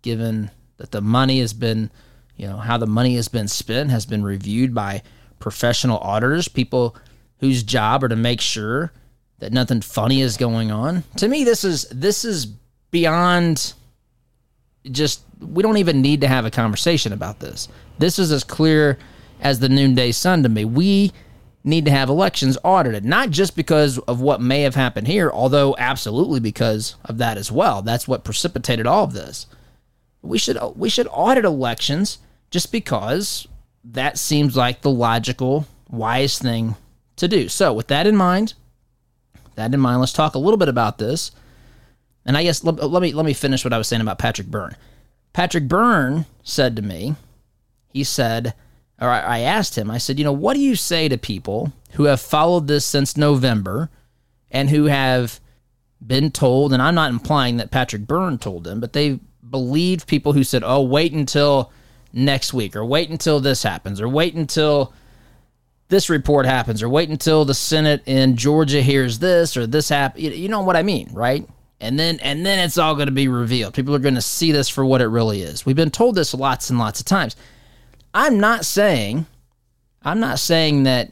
given 0.02 0.52
that 0.78 0.92
the 0.92 1.02
money 1.02 1.40
has 1.40 1.54
been, 1.54 1.90
you 2.36 2.48
know, 2.48 2.58
how 2.58 2.78
the 2.78 2.88
money 2.88 3.16
has 3.16 3.28
been 3.28 3.48
spent 3.48 3.90
has 3.90 4.06
been 4.06 4.24
reviewed 4.24 4.74
by 4.74 5.02
professional 5.40 5.98
auditors, 6.00 6.48
people 6.48 6.96
whose 7.38 7.64
job 7.64 8.04
are 8.04 8.10
to 8.10 8.16
make 8.16 8.42
sure 8.42 8.92
that 9.40 9.54
nothing 9.54 9.82
funny 9.82 10.22
is 10.22 10.38
going 10.38 10.72
on. 10.72 11.04
To 11.18 11.28
me, 11.28 11.44
this 11.44 11.64
is 11.64 11.88
this 11.90 12.24
is 12.26 12.46
beyond 12.92 13.74
just 14.92 15.22
we 15.40 15.64
don't 15.64 15.78
even 15.78 16.02
need 16.02 16.22
to 16.22 16.28
have 16.28 16.46
a 16.46 16.52
conversation 16.52 17.14
about 17.14 17.40
this. 17.40 17.68
This 18.00 18.20
is 18.20 18.32
as 18.32 18.44
clear 18.44 18.98
as 19.42 19.60
the 19.60 19.70
noonday 19.70 20.12
sun 20.12 20.44
to 20.44 20.50
me. 20.50 20.66
We 20.66 21.12
need 21.64 21.86
to 21.86 21.92
have 21.92 22.10
elections 22.10 22.58
audited, 22.64 23.06
not 23.06 23.30
just 23.30 23.56
because 23.56 23.98
of 24.00 24.20
what 24.20 24.42
may 24.42 24.62
have 24.62 24.76
happened 24.76 25.08
here, 25.08 25.32
although 25.32 25.76
absolutely 25.78 26.40
because 26.40 26.96
of 27.06 27.18
that 27.18 27.38
as 27.38 27.52
well. 27.52 27.82
That's 27.82 28.08
what 28.08 28.24
precipitated 28.24 28.86
all 28.86 29.06
of 29.06 29.14
this. 29.14 29.48
We 30.22 30.38
should 30.38 30.58
we 30.76 30.90
should 30.90 31.08
audit 31.12 31.46
elections 31.46 32.20
just 32.50 32.72
because 32.72 33.48
that 33.84 34.18
seems 34.18 34.56
like 34.56 34.82
the 34.82 34.92
logical, 34.92 35.68
wise 35.90 36.40
thing 36.40 36.76
to 37.18 37.28
do. 37.28 37.50
So, 37.50 37.74
with 37.74 37.88
that 37.88 38.08
in 38.08 38.16
mind, 38.16 38.54
that 39.56 39.74
in 39.74 39.80
mind, 39.80 40.00
let's 40.00 40.14
talk 40.14 40.36
a 40.36 40.40
little 40.40 40.58
bit 40.58 40.70
about 40.70 40.98
this. 40.98 41.32
And 42.26 42.38
I 42.38 42.44
guess 42.44 42.64
let, 42.64 42.76
let 42.90 43.02
me 43.02 43.14
let 43.14 43.26
me 43.26 43.34
finish 43.34 43.64
what 43.64 43.74
I 43.74 43.78
was 43.78 43.88
saying 43.88 44.02
about 44.02 44.20
Patrick 44.20 44.48
Byrne. 44.48 44.76
Patrick 45.34 45.68
Byrne 45.68 46.26
said 46.44 46.76
to 46.76 46.82
me, 46.82 47.16
he 47.90 48.04
said, 48.04 48.54
or 49.00 49.10
I 49.10 49.40
asked 49.40 49.78
him, 49.78 49.92
I 49.92 49.98
said, 49.98 50.20
you 50.20 50.26
know, 50.26 50.32
what 50.32 50.54
do 50.54 50.60
you 50.60 50.76
say 50.76 51.10
to 51.10 51.18
people 51.18 51.74
who 51.94 52.06
have 52.06 52.22
followed 52.22 52.68
this 52.68 52.86
since 52.86 53.18
November 53.18 53.90
and 54.52 54.70
who 54.70 54.86
have 54.86 55.40
been 56.06 56.32
told, 56.32 56.74
and 56.74 56.82
I'm 56.82 56.96
not 56.96 57.12
implying 57.12 57.58
that 57.58 57.72
Patrick 57.72 58.08
Byrne 58.08 58.38
told 58.38 58.64
them, 58.64 58.80
but 58.80 58.94
they 58.94 59.20
believed 59.50 60.08
people 60.08 60.34
who 60.34 60.44
said, 60.44 60.64
oh, 60.66 60.82
wait 60.82 61.14
until 61.14 61.72
next 62.14 62.54
week, 62.54 62.76
or 62.76 62.86
wait 62.86 63.10
until 63.10 63.40
this 63.40 63.64
happens, 63.64 64.00
or 64.00 64.08
wait 64.08 64.36
until 64.36 64.94
this 65.94 66.10
report 66.10 66.48
happens, 66.48 66.82
or 66.82 66.90
wait 66.90 67.10
until 67.10 67.46
the 67.46 67.54
Senate 67.54 68.02
in 68.08 68.36
Georgia 68.36 68.82
hears 68.82 69.20
this, 69.20 69.56
or 69.56 69.68
this 69.68 69.90
happen. 69.90 70.22
You 70.22 70.50
know 70.50 70.62
what 70.62 70.76
I 70.76 70.82
mean, 70.82 71.08
right? 71.14 71.48
And 71.80 72.00
then 72.00 72.20
and 72.22 72.44
then 72.44 72.58
it's 72.58 72.80
all 72.80 72.96
going 72.96 73.08
to 73.08 73.14
be 73.14 73.28
revealed. 73.28 73.76
People 73.76 73.94
are 73.94 74.00
going 74.00 74.16
to 74.16 74.22
see 74.22 74.52
this 74.52 74.70
for 74.70 74.84
what 74.84 75.02
it 75.02 75.08
really 75.08 75.44
is. 75.44 75.68
We've 75.68 75.76
been 75.76 75.92
told 75.92 76.16
this 76.16 76.34
lots 76.34 76.72
and 76.72 76.80
lots 76.80 77.00
of 77.00 77.06
times. 77.06 77.36
I'm 78.12 78.40
not 78.40 78.66
saying, 78.66 79.28
I'm 80.02 80.20
not 80.20 80.40
saying 80.40 80.84
that 80.84 81.12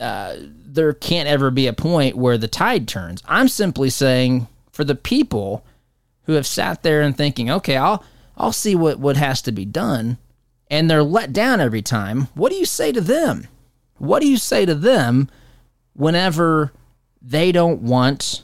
uh, 0.00 0.36
there 0.40 0.92
can't 0.92 1.28
ever 1.28 1.52
be 1.52 1.68
a 1.68 1.72
point 1.72 2.16
where 2.16 2.38
the 2.38 2.48
tide 2.48 2.88
turns. 2.88 3.22
I'm 3.26 3.46
simply 3.46 3.88
saying 3.88 4.48
for 4.72 4.82
the 4.82 4.96
people 4.96 5.64
who 6.24 6.32
have 6.32 6.46
sat 6.46 6.82
there 6.82 7.02
and 7.02 7.16
thinking, 7.16 7.50
okay, 7.50 7.76
I'll 7.76 8.04
I'll 8.36 8.52
see 8.52 8.74
what 8.74 8.98
what 8.98 9.16
has 9.16 9.42
to 9.42 9.52
be 9.52 9.64
done, 9.64 10.18
and 10.72 10.90
they're 10.90 11.04
let 11.04 11.34
down 11.34 11.60
every 11.60 11.82
time. 11.82 12.28
What 12.34 12.50
do 12.50 12.56
you 12.56 12.64
say 12.64 12.92
to 12.92 13.00
them? 13.02 13.46
What 13.98 14.22
do 14.22 14.26
you 14.26 14.38
say 14.38 14.64
to 14.64 14.74
them 14.74 15.28
whenever 15.92 16.72
they 17.20 17.52
don't 17.52 17.82
want? 17.82 18.42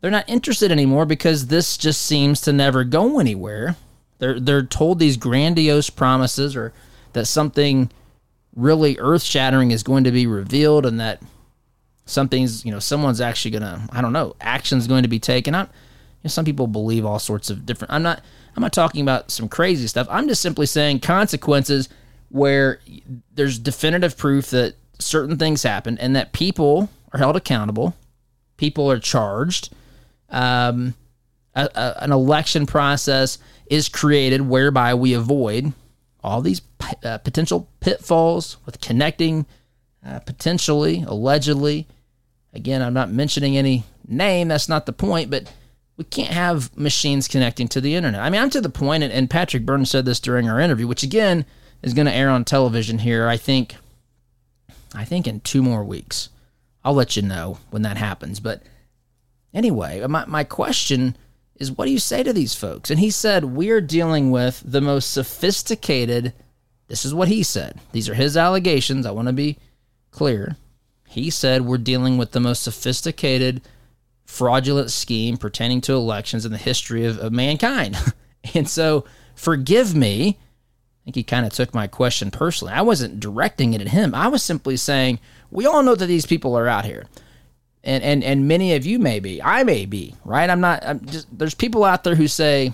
They're 0.00 0.12
not 0.12 0.28
interested 0.28 0.70
anymore 0.70 1.06
because 1.06 1.48
this 1.48 1.76
just 1.76 2.02
seems 2.02 2.40
to 2.42 2.52
never 2.52 2.84
go 2.84 3.18
anywhere. 3.18 3.74
They're 4.18 4.38
they're 4.38 4.62
told 4.62 5.00
these 5.00 5.16
grandiose 5.16 5.90
promises 5.90 6.54
or 6.54 6.72
that 7.14 7.26
something 7.26 7.90
really 8.54 8.96
earth 9.00 9.24
shattering 9.24 9.72
is 9.72 9.82
going 9.82 10.04
to 10.04 10.12
be 10.12 10.26
revealed 10.26 10.86
and 10.86 11.00
that 11.00 11.20
something's 12.04 12.64
you 12.64 12.70
know 12.70 12.78
someone's 12.78 13.20
actually 13.20 13.50
gonna 13.50 13.86
I 13.90 14.00
don't 14.00 14.12
know 14.12 14.36
action's 14.40 14.86
going 14.86 15.02
to 15.02 15.08
be 15.08 15.18
taken. 15.18 15.52
I'm 15.52 15.68
know, 16.26 16.30
some 16.30 16.44
people 16.44 16.66
believe 16.66 17.04
all 17.04 17.18
sorts 17.18 17.50
of 17.50 17.64
different. 17.66 17.92
I'm 17.92 18.02
not. 18.02 18.22
I'm 18.56 18.62
not 18.62 18.72
talking 18.72 19.02
about 19.02 19.30
some 19.30 19.48
crazy 19.48 19.86
stuff. 19.86 20.06
I'm 20.10 20.28
just 20.28 20.40
simply 20.40 20.64
saying 20.64 21.00
consequences 21.00 21.90
where 22.30 22.80
there's 23.34 23.58
definitive 23.58 24.16
proof 24.16 24.48
that 24.50 24.74
certain 24.98 25.36
things 25.36 25.62
happened 25.62 25.98
and 26.00 26.16
that 26.16 26.32
people 26.32 26.88
are 27.12 27.18
held 27.18 27.36
accountable. 27.36 27.94
People 28.56 28.90
are 28.90 28.98
charged. 28.98 29.74
Um, 30.30 30.94
a, 31.54 31.68
a, 31.74 32.04
an 32.04 32.12
election 32.12 32.66
process 32.66 33.38
is 33.66 33.88
created 33.88 34.40
whereby 34.40 34.94
we 34.94 35.12
avoid 35.12 35.72
all 36.22 36.40
these 36.40 36.62
uh, 37.04 37.18
potential 37.18 37.68
pitfalls 37.80 38.56
with 38.66 38.80
connecting, 38.80 39.46
uh, 40.04 40.18
potentially, 40.20 41.04
allegedly. 41.06 41.86
Again, 42.52 42.82
I'm 42.82 42.94
not 42.94 43.10
mentioning 43.10 43.56
any 43.56 43.84
name. 44.08 44.48
That's 44.48 44.68
not 44.68 44.86
the 44.86 44.92
point, 44.92 45.30
but 45.30 45.52
we 45.96 46.04
can't 46.04 46.32
have 46.32 46.76
machines 46.76 47.28
connecting 47.28 47.68
to 47.68 47.80
the 47.80 47.94
internet. 47.94 48.20
I 48.20 48.30
mean, 48.30 48.40
I'm 48.40 48.50
to 48.50 48.60
the 48.60 48.68
point, 48.68 49.02
and, 49.02 49.12
and 49.12 49.30
Patrick 49.30 49.64
Byrne 49.64 49.86
said 49.86 50.04
this 50.04 50.20
during 50.20 50.48
our 50.48 50.60
interview, 50.60 50.86
which 50.86 51.02
again 51.02 51.46
is 51.82 51.94
going 51.94 52.06
to 52.06 52.12
air 52.12 52.28
on 52.28 52.44
television 52.44 52.98
here. 52.98 53.28
I 53.28 53.36
think, 53.36 53.76
I 54.94 55.04
think 55.04 55.26
in 55.26 55.40
two 55.40 55.62
more 55.62 55.84
weeks. 55.84 56.28
I'll 56.84 56.94
let 56.94 57.16
you 57.16 57.22
know 57.22 57.58
when 57.70 57.82
that 57.82 57.96
happens. 57.96 58.38
But 58.38 58.62
anyway, 59.52 60.06
my 60.06 60.24
my 60.26 60.44
question 60.44 61.16
is, 61.56 61.72
what 61.72 61.86
do 61.86 61.90
you 61.90 61.98
say 61.98 62.22
to 62.22 62.32
these 62.32 62.54
folks? 62.54 62.90
And 62.90 63.00
he 63.00 63.10
said 63.10 63.44
we're 63.44 63.80
dealing 63.80 64.30
with 64.30 64.62
the 64.64 64.80
most 64.80 65.10
sophisticated. 65.10 66.32
This 66.86 67.04
is 67.04 67.12
what 67.12 67.26
he 67.26 67.42
said. 67.42 67.80
These 67.90 68.08
are 68.08 68.14
his 68.14 68.36
allegations. 68.36 69.04
I 69.04 69.10
want 69.10 69.26
to 69.26 69.32
be 69.32 69.58
clear. 70.12 70.56
He 71.08 71.30
said 71.30 71.62
we're 71.62 71.78
dealing 71.78 72.18
with 72.18 72.30
the 72.30 72.40
most 72.40 72.62
sophisticated 72.62 73.62
fraudulent 74.26 74.90
scheme 74.90 75.36
pertaining 75.36 75.80
to 75.82 75.94
elections 75.94 76.44
in 76.44 76.52
the 76.52 76.58
history 76.58 77.06
of, 77.06 77.18
of 77.18 77.32
mankind. 77.32 77.96
and 78.54 78.68
so, 78.68 79.04
forgive 79.34 79.94
me. 79.94 80.38
I 80.38 81.04
think 81.06 81.16
he 81.16 81.22
kind 81.22 81.46
of 81.46 81.52
took 81.52 81.72
my 81.72 81.86
question 81.86 82.30
personally. 82.30 82.74
I 82.74 82.82
wasn't 82.82 83.20
directing 83.20 83.74
it 83.74 83.80
at 83.80 83.88
him. 83.88 84.14
I 84.14 84.26
was 84.26 84.42
simply 84.42 84.76
saying, 84.76 85.20
we 85.50 85.64
all 85.64 85.82
know 85.82 85.94
that 85.94 86.06
these 86.06 86.26
people 86.26 86.56
are 86.58 86.66
out 86.66 86.84
here. 86.84 87.06
And, 87.84 88.02
and 88.02 88.24
and 88.24 88.48
many 88.48 88.74
of 88.74 88.84
you 88.84 88.98
may 88.98 89.20
be. 89.20 89.40
I 89.40 89.62
may 89.62 89.86
be, 89.86 90.16
right? 90.24 90.50
I'm 90.50 90.60
not 90.60 90.84
I'm 90.84 91.06
just 91.06 91.28
there's 91.38 91.54
people 91.54 91.84
out 91.84 92.02
there 92.02 92.16
who 92.16 92.26
say 92.26 92.72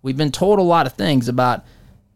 we've 0.00 0.16
been 0.16 0.32
told 0.32 0.58
a 0.58 0.62
lot 0.62 0.86
of 0.86 0.94
things 0.94 1.28
about 1.28 1.66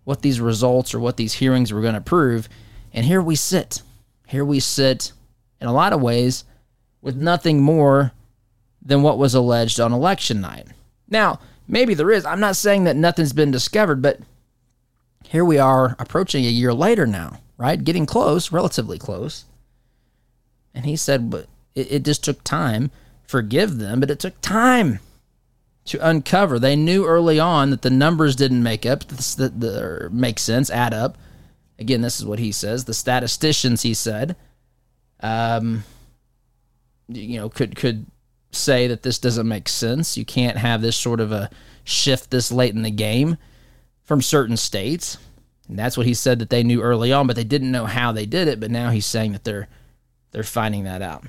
what 0.05 0.23
these 0.23 0.41
results 0.41 0.95
or 0.95 1.01
what 1.01 1.19
these 1.19 1.35
hearings 1.35 1.75
were 1.75 1.83
going 1.83 1.95
to 1.95 2.01
prove, 2.01 2.49
and 2.95 3.05
here 3.05 3.21
we 3.21 3.37
sit. 3.37 3.83
Here 4.27 4.47
we 4.47 4.61
sit 4.61 5.13
in 5.61 5.67
a 5.69 5.73
lot 5.75 5.93
of 5.93 6.01
ways 6.01 6.45
with 7.03 7.17
nothing 7.17 7.61
more 7.61 8.13
than 8.89 9.03
what 9.03 9.19
was 9.19 9.35
alleged 9.35 9.79
on 9.79 9.93
election 9.93 10.41
night. 10.41 10.67
Now, 11.09 11.41
maybe 11.69 11.93
there 11.93 12.11
is. 12.11 12.25
I'm 12.25 12.41
not 12.41 12.57
saying 12.57 12.85
that 12.85 12.97
nothing's 12.97 13.35
been 13.35 13.51
discovered, 13.51 14.01
but 14.01 14.19
here 15.25 15.45
we 15.45 15.59
are 15.59 15.95
approaching 15.99 16.47
a 16.47 16.49
year 16.49 16.73
later 16.73 17.07
now, 17.07 17.41
right? 17.59 17.85
Getting 17.85 18.07
close, 18.07 18.51
relatively 18.51 18.99
close. 18.99 19.45
And 20.75 20.87
he 20.87 20.97
said, 20.97 21.29
but 21.29 21.49
it, 21.75 21.93
it 21.93 22.03
just 22.03 22.25
took 22.25 22.43
time. 22.45 22.91
Forgive 23.27 23.77
them, 23.77 24.01
but 24.01 24.11
it 24.11 24.21
took 24.21 24.41
time 24.41 25.01
to 25.85 25.99
uncover. 26.07 26.59
They 26.59 26.75
knew 26.75 27.05
early 27.05 27.39
on 27.39 27.69
that 27.69 27.83
the 27.83 27.91
numbers 27.91 28.37
didn't 28.37 28.63
make 28.63 28.87
up, 28.87 29.01
that 29.01 29.61
the, 29.61 30.09
make 30.11 30.39
sense, 30.39 30.71
add 30.71 30.95
up. 30.95 31.19
Again, 31.79 32.01
this 32.01 32.19
is 32.19 32.25
what 32.25 32.39
he 32.39 32.53
says. 32.53 32.87
The 32.87 32.95
statisticians, 32.95 33.83
he 33.83 33.93
said, 33.93 34.35
um, 35.21 35.85
you 37.07 37.39
know, 37.39 37.51
could 37.51 37.77
could 37.77 38.07
say 38.51 38.87
that 38.87 39.03
this 39.03 39.19
doesn't 39.19 39.49
make 39.49 39.69
sense. 39.69 40.17
You 40.17 40.25
can't 40.25 40.57
have 40.57 40.83
this 40.83 40.97
sort 40.97 41.21
of 41.21 41.33
a 41.33 41.51
shift 41.85 42.31
this 42.31 42.51
late 42.51 42.75
in 42.75 42.83
the 42.83 42.91
game 42.91 43.37
from 44.05 44.23
certain 44.23 44.57
states. 44.57 45.19
And 45.69 45.79
that's 45.79 45.97
what 45.97 46.07
he 46.07 46.15
said 46.15 46.39
that 46.39 46.51
they 46.51 46.63
knew 46.63 46.81
early 46.81 47.13
on, 47.13 47.27
but 47.27 47.37
they 47.37 47.45
didn't 47.45 47.71
know 47.71 47.87
how 47.87 48.13
they 48.13 48.27
did 48.27 48.49
it. 48.49 48.59
But 48.59 48.71
now 48.71 48.91
he's 48.91 49.07
saying 49.07 49.33
that 49.33 49.45
they're 49.45 49.69
they're 50.31 50.43
finding 50.43 50.85
that 50.85 51.03
out. 51.03 51.25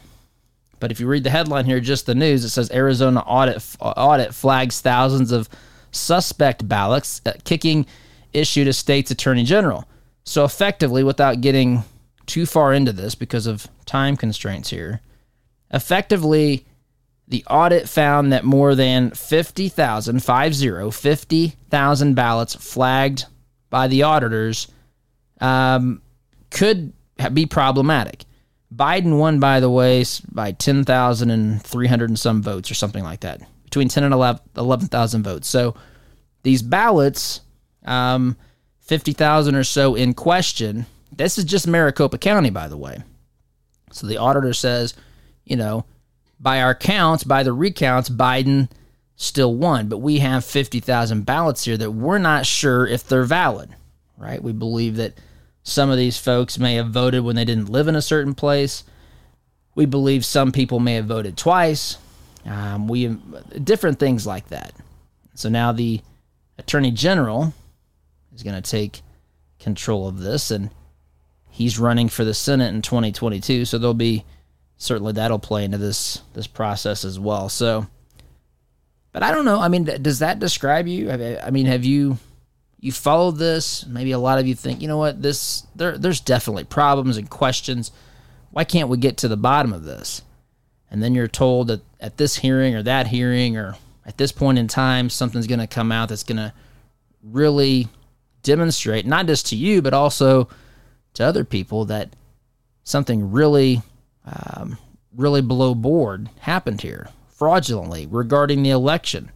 But 0.79 0.91
if 0.91 0.99
you 0.99 1.07
read 1.07 1.23
the 1.23 1.29
headline 1.29 1.65
here, 1.65 1.79
just 1.79 2.05
the 2.05 2.15
news, 2.15 2.43
it 2.43 2.49
says 2.49 2.71
Arizona 2.71 3.19
audit 3.21 3.63
audit 3.81 4.33
flags 4.33 4.79
thousands 4.79 5.31
of 5.31 5.49
suspect 5.91 6.67
ballots, 6.67 7.21
uh, 7.25 7.33
kicking 7.43 7.85
issue 8.33 8.63
to 8.63 8.73
state's 8.73 9.11
attorney 9.11 9.43
general. 9.43 9.85
So 10.23 10.45
effectively, 10.45 11.03
without 11.03 11.41
getting 11.41 11.83
too 12.25 12.45
far 12.45 12.73
into 12.73 12.93
this 12.93 13.15
because 13.15 13.47
of 13.47 13.67
time 13.85 14.15
constraints 14.15 14.69
here, 14.69 15.01
effectively 15.71 16.65
the 17.29 17.45
audit 17.47 17.87
found 17.87 18.33
that 18.33 18.43
more 18.43 18.75
than 18.75 19.11
50,000, 19.11 20.19
50, 20.19 20.91
50,000 20.91 22.13
ballots 22.15 22.55
flagged 22.55 23.25
by 23.69 23.87
the 23.87 24.03
auditors 24.03 24.67
um, 25.39 26.01
could 26.49 26.91
be 27.33 27.45
problematic. 27.45 28.25
Biden 28.75 29.19
won, 29.19 29.39
by 29.39 29.59
the 29.59 29.69
way, 29.69 30.03
by 30.31 30.51
10,300 30.51 32.09
and 32.09 32.19
some 32.19 32.41
votes 32.41 32.69
or 32.69 32.75
something 32.75 33.03
like 33.03 33.21
that, 33.21 33.41
between 33.63 33.87
10 33.87 34.03
and 34.03 34.13
11,000 34.13 35.23
votes. 35.23 35.47
So 35.47 35.75
these 36.43 36.61
ballots, 36.63 37.41
um, 37.85 38.37
50,000 38.81 39.55
or 39.55 39.63
so 39.63 39.93
in 39.93 40.13
question, 40.15 40.87
this 41.11 41.37
is 41.37 41.45
just 41.45 41.67
Maricopa 41.67 42.17
County, 42.17 42.49
by 42.49 42.67
the 42.67 42.77
way. 42.77 43.03
So 43.91 44.07
the 44.07 44.17
auditor 44.17 44.53
says, 44.53 44.95
you 45.45 45.55
know, 45.55 45.85
by 46.39 46.61
our 46.61 46.75
counts, 46.75 47.23
by 47.23 47.43
the 47.43 47.53
recounts, 47.53 48.09
Biden 48.09 48.69
still 49.15 49.55
won. 49.55 49.87
But 49.87 49.97
we 49.97 50.19
have 50.19 50.45
50,000 50.45 51.25
ballots 51.25 51.65
here 51.65 51.77
that 51.77 51.91
we're 51.91 52.19
not 52.19 52.45
sure 52.45 52.87
if 52.87 53.07
they're 53.07 53.23
valid, 53.23 53.75
right? 54.17 54.41
We 54.41 54.53
believe 54.53 54.95
that 54.95 55.13
some 55.63 55.89
of 55.89 55.97
these 55.97 56.17
folks 56.17 56.57
may 56.57 56.75
have 56.75 56.89
voted 56.89 57.23
when 57.23 57.35
they 57.35 57.45
didn't 57.45 57.69
live 57.69 57.87
in 57.87 57.95
a 57.95 58.01
certain 58.01 58.33
place. 58.33 58.83
We 59.75 59.85
believe 59.85 60.25
some 60.25 60.51
people 60.51 60.79
may 60.79 60.95
have 60.95 61.05
voted 61.05 61.37
twice. 61.37 61.97
Um, 62.45 62.87
we 62.87 63.07
different 63.63 63.99
things 63.99 64.25
like 64.25 64.47
that. 64.49 64.73
So 65.35 65.49
now 65.49 65.71
the 65.71 66.01
attorney 66.57 66.91
general 66.91 67.53
is 68.33 68.43
going 68.43 68.61
to 68.61 68.71
take 68.71 69.01
control 69.59 70.07
of 70.07 70.19
this, 70.19 70.51
and 70.51 70.69
he's 71.49 71.77
running 71.77 72.09
for 72.09 72.23
the 72.23 72.33
Senate 72.33 72.73
in 72.73 72.81
2022. 72.81 73.65
So 73.65 73.77
there'll 73.77 73.93
be 73.93 74.25
certainly 74.79 75.13
that'll 75.13 75.37
play 75.37 75.63
into 75.63 75.77
this 75.77 76.23
this 76.33 76.47
process 76.47 77.05
as 77.05 77.19
well. 77.19 77.49
So, 77.49 77.85
but 79.11 79.21
I 79.21 79.29
don't 79.29 79.45
know. 79.45 79.59
I 79.59 79.67
mean, 79.67 79.83
does 79.83 80.19
that 80.19 80.39
describe 80.39 80.87
you? 80.87 81.11
I 81.11 81.51
mean, 81.51 81.67
have 81.67 81.85
you 81.85 82.17
you 82.79 82.91
followed 82.91 83.37
this? 83.37 83.85
Maybe 83.85 84.13
a 84.13 84.19
lot 84.19 84.39
of 84.39 84.47
you 84.47 84.55
think, 84.55 84.81
you 84.81 84.87
know 84.87 84.97
what, 84.97 85.21
this 85.21 85.67
there 85.75 85.99
there's 85.99 86.21
definitely 86.21 86.63
problems 86.63 87.17
and 87.17 87.29
questions. 87.29 87.91
Why 88.49 88.63
can't 88.63 88.89
we 88.89 88.97
get 88.97 89.17
to 89.17 89.27
the 89.27 89.37
bottom 89.37 89.73
of 89.73 89.83
this? 89.83 90.23
And 90.89 91.03
then 91.03 91.13
you're 91.13 91.27
told 91.27 91.67
that 91.67 91.81
at 91.99 92.17
this 92.17 92.37
hearing 92.37 92.73
or 92.73 92.81
that 92.81 93.05
hearing 93.05 93.57
or 93.57 93.75
at 94.05 94.17
this 94.17 94.31
point 94.31 94.57
in 94.57 94.67
time, 94.67 95.11
something's 95.11 95.45
going 95.45 95.59
to 95.59 95.67
come 95.67 95.91
out 95.91 96.09
that's 96.09 96.23
going 96.23 96.37
to 96.37 96.51
really 97.21 97.87
demonstrate, 98.41 99.05
not 99.05 99.27
just 99.27 99.45
to 99.47 99.55
you, 99.55 99.83
but 99.83 99.93
also 99.93 100.49
to 101.13 101.23
other 101.23 101.43
people, 101.43 101.85
that 101.85 102.15
something 102.83 103.31
really 103.31 103.83
um, 104.25 104.77
really 105.15 105.41
below 105.41 105.73
board 105.75 106.29
happened 106.41 106.81
here 106.81 107.09
fraudulently 107.27 108.05
regarding 108.05 108.63
the 108.63 108.69
election. 108.69 109.31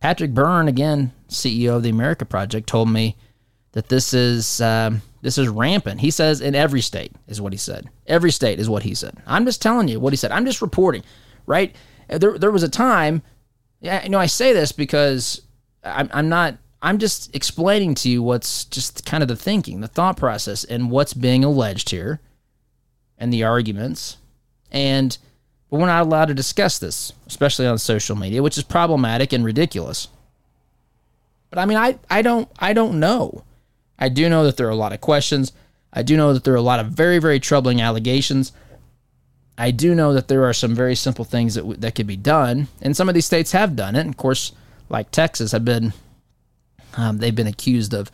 Patrick 0.00 0.32
Byrne, 0.34 0.68
again, 0.68 1.12
CEO 1.28 1.76
of 1.76 1.82
the 1.82 1.90
America 1.90 2.24
Project, 2.24 2.68
told 2.68 2.90
me 2.90 3.16
that 3.72 3.88
this 3.88 4.12
is 4.12 4.60
um, 4.60 5.00
This 5.22 5.38
is 5.38 5.48
rampant. 5.48 6.00
He 6.00 6.10
says 6.10 6.42
in 6.42 6.54
every 6.54 6.82
state 6.82 7.12
is 7.26 7.40
what 7.40 7.54
he 7.54 7.56
said. 7.56 7.88
Every 8.06 8.30
state 8.30 8.60
is 8.60 8.68
what 8.68 8.82
he 8.82 8.94
said. 8.94 9.16
I'm 9.26 9.46
just 9.46 9.62
telling 9.62 9.88
you 9.88 9.98
what 9.98 10.12
he 10.12 10.18
said. 10.18 10.32
I'm 10.32 10.44
just 10.44 10.60
reporting, 10.60 11.02
right? 11.46 11.74
There, 12.08 12.38
there 12.38 12.50
was 12.50 12.62
a 12.62 12.68
time. 12.68 13.22
Yeah, 13.80 14.02
you 14.02 14.10
know, 14.10 14.18
I 14.18 14.26
say 14.26 14.52
this 14.52 14.70
because 14.70 15.40
I'm, 15.82 16.10
I'm 16.12 16.28
not. 16.28 16.58
I'm 16.82 16.98
just 16.98 17.34
explaining 17.34 17.94
to 17.96 18.10
you 18.10 18.22
what's 18.22 18.66
just 18.66 19.06
kind 19.06 19.22
of 19.22 19.28
the 19.28 19.36
thinking, 19.36 19.80
the 19.80 19.88
thought 19.88 20.18
process, 20.18 20.64
and 20.64 20.90
what's 20.90 21.14
being 21.14 21.42
alleged 21.42 21.88
here, 21.88 22.20
and 23.18 23.32
the 23.32 23.44
arguments, 23.44 24.16
and 24.70 25.16
but 25.70 25.80
we're 25.80 25.86
not 25.86 26.02
allowed 26.06 26.26
to 26.26 26.34
discuss 26.34 26.78
this, 26.78 27.12
especially 27.26 27.66
on 27.66 27.78
social 27.78 28.16
media, 28.16 28.42
which 28.42 28.58
is 28.58 28.64
problematic 28.64 29.32
and 29.32 29.44
ridiculous. 29.44 30.08
But 31.50 31.58
I 31.58 31.66
mean, 31.66 31.78
I, 31.78 31.98
I 32.10 32.22
don't 32.22 32.48
I 32.58 32.72
don't 32.72 33.00
know. 33.00 33.44
I 33.98 34.08
do 34.08 34.28
know 34.28 34.44
that 34.44 34.56
there 34.56 34.66
are 34.66 34.70
a 34.70 34.76
lot 34.76 34.92
of 34.92 35.00
questions. 35.00 35.52
I 35.92 36.02
do 36.02 36.16
know 36.16 36.32
that 36.32 36.44
there 36.44 36.54
are 36.54 36.56
a 36.56 36.62
lot 36.62 36.80
of 36.80 36.88
very, 36.88 37.18
very 37.18 37.38
troubling 37.38 37.80
allegations. 37.80 38.52
I 39.56 39.70
do 39.70 39.94
know 39.94 40.12
that 40.12 40.26
there 40.26 40.44
are 40.44 40.52
some 40.52 40.74
very 40.74 40.96
simple 40.96 41.24
things 41.24 41.54
that, 41.54 41.80
that 41.80 41.94
could 41.94 42.08
be 42.08 42.16
done, 42.16 42.66
and 42.82 42.96
some 42.96 43.08
of 43.08 43.14
these 43.14 43.26
states 43.26 43.52
have 43.52 43.76
done 43.76 43.94
it. 43.94 44.00
And 44.00 44.10
of 44.10 44.16
course, 44.16 44.52
like 44.88 45.12
Texas, 45.12 45.52
have 45.52 45.64
been 45.64 45.92
um, 46.96 47.18
they've 47.18 47.34
been 47.34 47.46
accused 47.46 47.94
of 47.94 48.10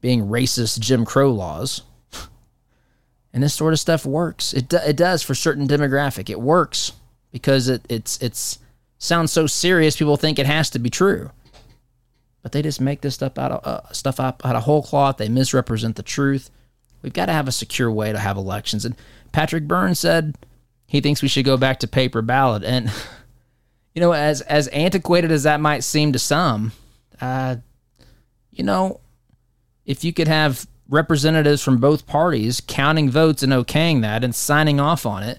being 0.00 0.26
racist 0.28 0.80
Jim 0.80 1.04
Crow 1.04 1.30
laws, 1.30 1.82
and 3.32 3.42
this 3.42 3.54
sort 3.54 3.72
of 3.72 3.80
stuff 3.80 4.06
works. 4.06 4.52
It 4.52 4.68
do, 4.68 4.78
it 4.78 4.96
does 4.96 5.22
for 5.22 5.34
certain 5.34 5.68
demographic. 5.68 6.30
It 6.30 6.40
works 6.40 6.92
because 7.32 7.68
it 7.68 7.82
it's 7.88 8.20
it's 8.22 8.58
sounds 8.98 9.32
so 9.32 9.46
serious. 9.46 9.96
People 9.96 10.16
think 10.16 10.38
it 10.38 10.46
has 10.46 10.70
to 10.70 10.78
be 10.78 10.90
true 10.90 11.30
but 12.42 12.52
they 12.52 12.62
just 12.62 12.80
make 12.80 13.00
this 13.00 13.14
stuff 13.14 13.38
out 13.38 13.52
of 13.52 13.66
uh, 13.66 13.92
stuff 13.92 14.20
up 14.20 14.44
out 14.44 14.56
of 14.56 14.62
whole 14.62 14.82
cloth. 14.82 15.16
They 15.16 15.28
misrepresent 15.28 15.96
the 15.96 16.02
truth. 16.02 16.50
We've 17.02 17.12
got 17.12 17.26
to 17.26 17.32
have 17.32 17.48
a 17.48 17.52
secure 17.52 17.90
way 17.90 18.12
to 18.12 18.18
have 18.18 18.36
elections. 18.36 18.84
And 18.84 18.96
Patrick 19.32 19.64
Byrne 19.68 19.94
said 19.94 20.36
he 20.86 21.00
thinks 21.00 21.22
we 21.22 21.28
should 21.28 21.44
go 21.44 21.56
back 21.56 21.80
to 21.80 21.86
paper 21.86 22.22
ballot. 22.22 22.64
And 22.64 22.90
you 23.94 24.00
know, 24.00 24.12
as 24.12 24.40
as 24.42 24.68
antiquated 24.68 25.30
as 25.30 25.42
that 25.42 25.60
might 25.60 25.84
seem 25.84 26.12
to 26.12 26.18
some, 26.18 26.72
uh, 27.20 27.56
you 28.50 28.64
know, 28.64 29.00
if 29.84 30.04
you 30.04 30.12
could 30.12 30.28
have 30.28 30.66
representatives 30.88 31.62
from 31.62 31.78
both 31.78 32.06
parties 32.06 32.60
counting 32.60 33.10
votes 33.10 33.42
and 33.42 33.52
okaying 33.52 34.00
that 34.02 34.24
and 34.24 34.34
signing 34.34 34.80
off 34.80 35.04
on 35.04 35.22
it, 35.22 35.38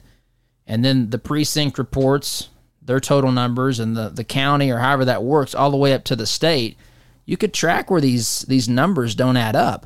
and 0.67 0.85
then 0.85 1.09
the 1.09 1.19
precinct 1.19 1.77
reports 1.77 2.49
their 2.81 2.99
total 2.99 3.31
numbers 3.31 3.79
and 3.79 3.95
the, 3.95 4.09
the 4.09 4.23
county 4.23 4.71
or 4.71 4.79
however 4.79 5.05
that 5.05 5.23
works 5.23 5.53
all 5.53 5.71
the 5.71 5.77
way 5.77 5.93
up 5.93 6.03
to 6.03 6.15
the 6.15 6.25
state. 6.25 6.77
You 7.25 7.37
could 7.37 7.53
track 7.53 7.91
where 7.91 8.01
these 8.01 8.41
these 8.43 8.67
numbers 8.67 9.13
don't 9.13 9.37
add 9.37 9.55
up 9.55 9.85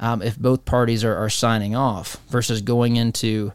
um, 0.00 0.20
if 0.20 0.36
both 0.36 0.64
parties 0.64 1.04
are, 1.04 1.16
are 1.16 1.30
signing 1.30 1.76
off 1.76 2.16
versus 2.28 2.60
going 2.60 2.96
into 2.96 3.52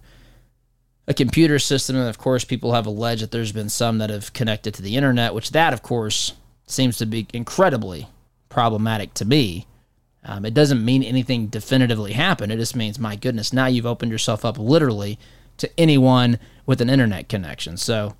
a 1.08 1.14
computer 1.14 1.60
system 1.60 1.98
and 1.98 2.08
of 2.08 2.18
course 2.18 2.46
people 2.46 2.74
have 2.74 2.86
alleged 2.86 3.22
that 3.22 3.32
there's 3.32 3.52
been 3.52 3.70
some 3.70 3.98
that 3.98 4.10
have 4.10 4.34
connected 4.34 4.74
to 4.74 4.82
the 4.82 4.96
internet 4.96 5.34
which 5.34 5.52
that 5.52 5.74
of 5.74 5.82
course 5.82 6.34
seems 6.66 6.98
to 6.98 7.06
be 7.06 7.28
incredibly 7.34 8.08
problematic 8.50 9.14
to 9.14 9.26
me 9.26 9.66
um, 10.28 10.46
it 10.46 10.54
doesn't 10.54 10.84
mean 10.84 11.02
anything 11.02 11.48
definitively 11.48 12.14
happened 12.14 12.52
it 12.52 12.58
just 12.58 12.76
means 12.76 13.00
my 13.00 13.16
goodness 13.16 13.52
now 13.52 13.66
you've 13.66 13.86
opened 13.86 14.12
yourself 14.12 14.46
up 14.46 14.58
literally 14.60 15.18
to 15.58 15.70
anyone 15.80 16.38
with 16.66 16.82
an 16.82 16.90
internet 16.90 17.28
connection 17.28 17.78
so 17.78 18.16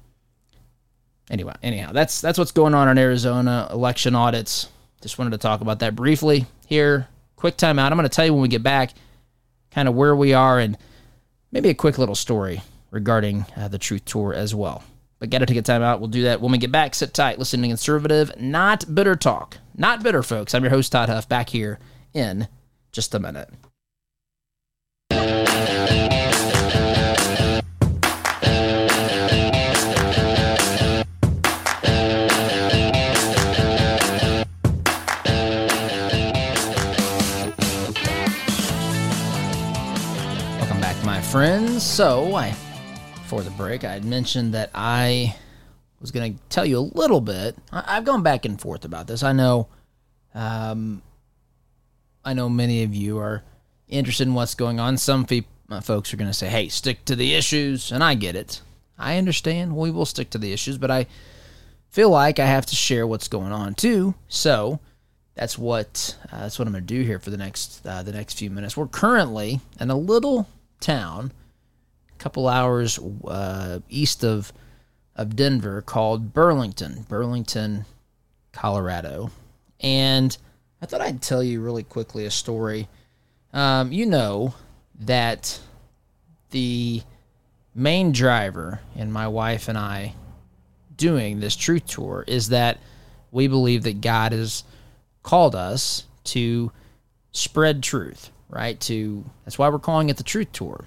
anyway, 1.30 1.54
anyhow, 1.64 1.92
that's 1.92 2.22
that's 2.22 2.38
what's 2.38 2.52
going 2.52 2.74
on 2.74 2.90
in 2.90 2.98
Arizona 2.98 3.68
election 3.72 4.16
audits. 4.16 4.70
Just 5.02 5.18
wanted 5.18 5.32
to 5.32 5.38
talk 5.38 5.62
about 5.62 5.80
that 5.80 5.96
briefly 5.96 6.46
here. 6.66 7.08
Quick 7.36 7.58
timeout. 7.58 7.92
I'm 7.92 7.98
going 7.98 8.04
to 8.04 8.10
tell 8.10 8.26
you 8.26 8.34
when 8.34 8.42
we 8.42 8.48
get 8.48 8.64
back, 8.64 8.94
kind 9.72 9.88
of 9.88 9.94
where 9.94 10.16
we 10.16 10.34
are, 10.34 10.60
and 10.60 10.78
maybe 11.52 11.70
a 11.70 11.76
quick 11.76 11.98
little 11.98 12.16
story 12.16 12.62
regarding 12.90 13.46
uh, 13.56 13.68
the 13.68 13.78
Truth 13.78 14.06
Tour 14.06 14.34
as 14.34 14.56
well. 14.56 14.84
But 15.20 15.30
got 15.30 15.40
to 15.40 15.46
take 15.46 15.58
a 15.58 15.62
time 15.62 15.84
out. 15.84 16.00
We'll 16.00 16.10
do 16.10 16.24
that 16.24 16.42
when 16.42 16.52
we 16.52 16.58
get 16.58 16.72
back. 16.72 16.96
Sit 16.96 17.14
tight. 17.14 17.38
Listen 17.40 17.62
to 17.62 17.68
conservative, 17.68 18.32
not 18.40 18.94
bitter 18.94 19.16
talk. 19.16 19.58
Not 19.76 20.02
bitter, 20.02 20.24
folks. 20.24 20.56
I'm 20.56 20.64
your 20.64 20.72
host, 20.72 20.92
Todd 20.92 21.10
Huff, 21.10 21.30
back 21.30 21.50
here 21.50 21.80
in 22.18 22.48
just 22.92 23.14
a 23.14 23.20
minute. 23.20 23.50
Welcome 40.58 40.82
back, 40.82 41.04
my 41.06 41.22
friends. 41.22 41.84
So, 41.84 42.34
I, 42.36 42.56
before 43.14 43.44
the 43.44 43.52
break, 43.52 43.84
I 43.84 43.94
had 43.94 44.06
mentioned 44.06 44.56
that 44.56 44.72
I 44.74 45.36
was 46.02 46.10
going 46.10 46.34
to 46.34 46.40
tell 46.50 46.66
you 46.66 46.80
a 46.80 46.80
little 46.80 47.22
bit. 47.22 47.56
I, 47.72 47.94
have 47.96 48.06
gone 48.06 48.24
back 48.24 48.46
and 48.46 48.60
forth 48.60 48.86
about 48.86 49.06
this. 49.06 49.22
I 49.22 49.34
know, 49.34 49.68
um, 50.34 51.04
I 52.28 52.34
know 52.34 52.50
many 52.50 52.84
of 52.84 52.94
you 52.94 53.20
are 53.20 53.42
interested 53.88 54.28
in 54.28 54.34
what's 54.34 54.54
going 54.54 54.82
on. 54.82 54.98
Some 54.98 55.24
fe- 55.24 55.48
uh, 55.70 55.80
folks 55.80 56.14
are 56.14 56.18
going 56.18 56.30
to 56.30 56.34
say, 56.34 56.50
"Hey, 56.50 56.68
stick 56.68 57.06
to 57.06 57.16
the 57.16 57.34
issues," 57.34 57.90
and 57.90 58.04
I 58.04 58.16
get 58.16 58.36
it. 58.36 58.62
I 59.00 59.18
understand. 59.18 59.78
We 59.78 59.92
will 59.92 60.06
stick 60.06 60.30
to 60.32 60.38
the 60.38 60.52
issues, 60.52 60.78
but 60.78 60.92
I 60.92 61.08
feel 61.90 62.10
like 62.10 62.38
I 62.38 62.46
have 62.46 62.66
to 62.66 62.76
share 62.76 63.08
what's 63.08 63.30
going 63.30 63.54
on 63.54 63.76
too. 63.76 64.14
So 64.28 64.82
that's 65.36 65.58
what 65.58 66.18
uh, 66.30 66.42
that's 66.42 66.60
what 66.60 66.68
I'm 66.68 66.74
going 66.74 66.86
to 66.86 66.94
do 66.94 67.02
here 67.02 67.18
for 67.18 67.30
the 67.30 67.38
next 67.38 67.88
uh, 67.88 68.04
the 68.04 68.12
next 68.12 68.38
few 68.38 68.50
minutes. 68.50 68.76
We're 68.76 68.88
currently 68.88 69.62
in 69.80 69.90
a 69.90 69.98
little 69.98 70.50
town, 70.82 71.32
a 72.14 72.18
couple 72.22 72.50
hours 72.50 73.00
uh, 73.24 73.80
east 73.88 74.26
of 74.26 74.52
of 75.16 75.38
Denver, 75.38 75.82
called 75.82 76.34
Burlington, 76.34 77.06
Burlington, 77.08 77.86
Colorado. 78.52 79.32
And 79.80 80.38
I 80.82 80.86
thought 80.86 81.02
I'd 81.02 81.22
tell 81.22 81.44
you 81.44 81.62
really 81.62 81.84
quickly 81.84 82.26
a 82.26 82.32
story. 82.32 82.88
Um, 83.54 83.92
you 83.92 84.06
know 84.06 84.54
that 85.00 85.60
the 86.52 87.02
main 87.74 88.12
driver 88.12 88.82
in 88.96 89.12
my 89.12 89.28
wife 89.28 89.68
and 89.68 89.78
I 89.78 90.14
doing 90.96 91.40
this 91.40 91.56
truth 91.56 91.86
tour 91.86 92.24
is 92.28 92.50
that 92.50 92.80
we 93.32 93.48
believe 93.48 93.84
that 93.84 94.02
God 94.02 94.32
has 94.32 94.64
called 95.24 95.56
us 95.56 96.06
to 96.26 96.72
spread 97.32 97.84
truth 97.84 98.32
right? 98.50 98.80
To 98.82 99.24
that's 99.46 99.58
why 99.58 99.70
we're 99.70 99.80
calling 99.80 100.10
it 100.10 100.18
the 100.18 100.24
Truth 100.24 100.52
Tour. 100.54 100.86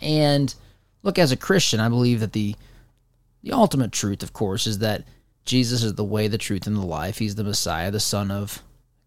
And 0.00 0.54
look, 1.02 1.18
as 1.18 1.32
a 1.32 1.36
Christian, 1.36 1.80
I 1.80 1.88
believe 1.88 2.20
that 2.20 2.32
the 2.32 2.54
the 3.42 3.52
ultimate 3.52 3.92
truth, 3.92 4.22
of 4.22 4.32
course, 4.32 4.66
is 4.66 4.78
that 4.78 5.04
Jesus 5.44 5.82
is 5.82 5.94
the 5.94 6.04
way, 6.04 6.28
the 6.28 6.38
truth, 6.38 6.66
and 6.66 6.76
the 6.76 6.86
life. 6.86 7.18
He's 7.18 7.34
the 7.34 7.44
Messiah, 7.44 7.90
the 7.90 8.00
Son 8.00 8.30
of 8.30 8.62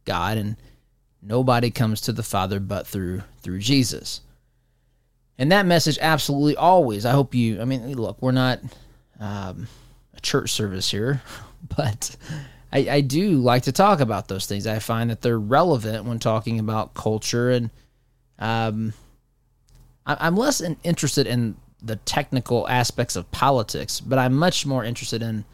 God, 0.06 0.38
and 0.38 0.56
nobody 1.21 1.71
comes 1.71 2.02
to 2.02 2.12
the 2.12 2.23
Father 2.23 2.60
but 2.60 2.88
through 2.88 3.23
through 3.41 3.60
Jesus. 3.60 4.21
And 5.39 5.52
that 5.52 5.65
message, 5.65 6.00
absolutely, 6.02 6.56
always. 6.56 7.06
I 7.06 7.12
hope 7.12 7.36
you. 7.36 7.62
I 7.62 7.65
mean, 7.65 7.93
look, 7.93 8.21
we're 8.21 8.32
not 8.32 8.60
um, 9.19 9.67
a 10.15 10.19
church 10.21 10.52
service 10.52 10.89
here, 10.89 11.21
but 11.76 12.15
I, 12.71 12.80
I 12.89 13.02
do 13.02 13.38
like 13.38 13.63
to 13.63 13.71
talk 13.71 14.00
about 14.00 14.28
those 14.28 14.45
things. 14.45 14.67
I 14.67 14.80
find 14.80 15.10
that 15.10 15.21
they're 15.21 15.39
relevant 15.39 16.06
when 16.06 16.19
talking 16.19 16.60
about 16.60 16.93
culture, 16.93 17.52
and 17.52 17.69
um, 18.39 18.93
I, 20.06 20.28
am 20.28 20.36
less 20.36 20.62
in, 20.62 20.78
interested 20.84 21.28
in 21.28 21.56
the 21.82 21.97
technical 21.97 22.67
aspects 22.67 23.15
of 23.15 23.30
politics, 23.32 24.00
but 24.00 24.17
I'm 24.17 24.34
much 24.34 24.65
more 24.65 24.84
interested 24.84 25.21
in 25.21 25.45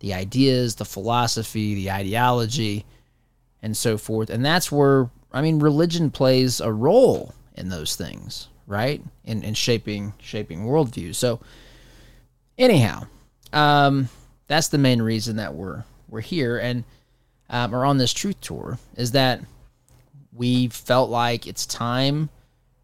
the 0.00 0.14
ideas, 0.14 0.74
the 0.76 0.84
philosophy, 0.84 1.74
the 1.74 1.90
ideology, 1.90 2.84
and 3.62 3.76
so 3.76 3.98
forth. 3.98 4.30
And 4.30 4.44
that's 4.44 4.70
where 4.70 5.10
I 5.32 5.42
mean, 5.42 5.58
religion 5.58 6.10
plays 6.10 6.60
a 6.60 6.72
role 6.72 7.34
in 7.56 7.68
those 7.68 7.96
things, 7.96 8.48
right? 8.66 9.02
In 9.24 9.42
in 9.42 9.54
shaping 9.54 10.14
shaping 10.18 10.64
worldview. 10.64 11.14
So, 11.14 11.40
anyhow, 12.56 13.06
um, 13.52 14.08
that's 14.46 14.68
the 14.68 14.78
main 14.78 15.02
reason 15.02 15.36
that 15.36 15.54
we're 15.54 15.84
we're 16.08 16.20
here 16.20 16.58
and 16.58 16.84
um, 17.50 17.74
are 17.74 17.84
on 17.84 17.98
this 17.98 18.12
truth 18.12 18.40
tour 18.40 18.78
is 18.96 19.12
that 19.12 19.40
we 20.32 20.68
felt 20.68 21.10
like 21.10 21.46
it's 21.46 21.66
time 21.66 22.28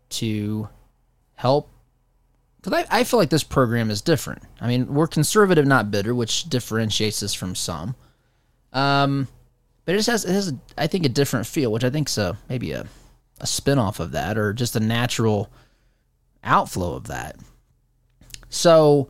to 0.08 0.68
help 1.34 1.68
because 2.62 2.84
I, 2.90 3.00
I 3.00 3.04
feel 3.04 3.18
like 3.18 3.30
this 3.30 3.42
program 3.42 3.90
is 3.90 4.00
different. 4.00 4.42
I 4.60 4.68
mean, 4.68 4.94
we're 4.94 5.08
conservative, 5.08 5.66
not 5.66 5.90
bitter, 5.90 6.14
which 6.14 6.44
differentiates 6.44 7.22
us 7.22 7.34
from 7.34 7.54
some. 7.54 7.96
Um, 8.72 9.28
but 9.84 9.94
it 9.94 9.98
just 9.98 10.08
has, 10.08 10.24
it 10.24 10.32
has, 10.32 10.54
I 10.78 10.86
think, 10.86 11.04
a 11.04 11.08
different 11.08 11.46
feel, 11.46 11.72
which 11.72 11.84
I 11.84 11.90
think 11.90 12.08
is 12.08 12.18
maybe 12.48 12.72
a, 12.72 12.86
a 13.40 13.44
spinoff 13.44 13.98
of 13.98 14.12
that 14.12 14.38
or 14.38 14.52
just 14.52 14.76
a 14.76 14.80
natural 14.80 15.50
outflow 16.44 16.94
of 16.94 17.08
that. 17.08 17.36
So, 18.48 19.08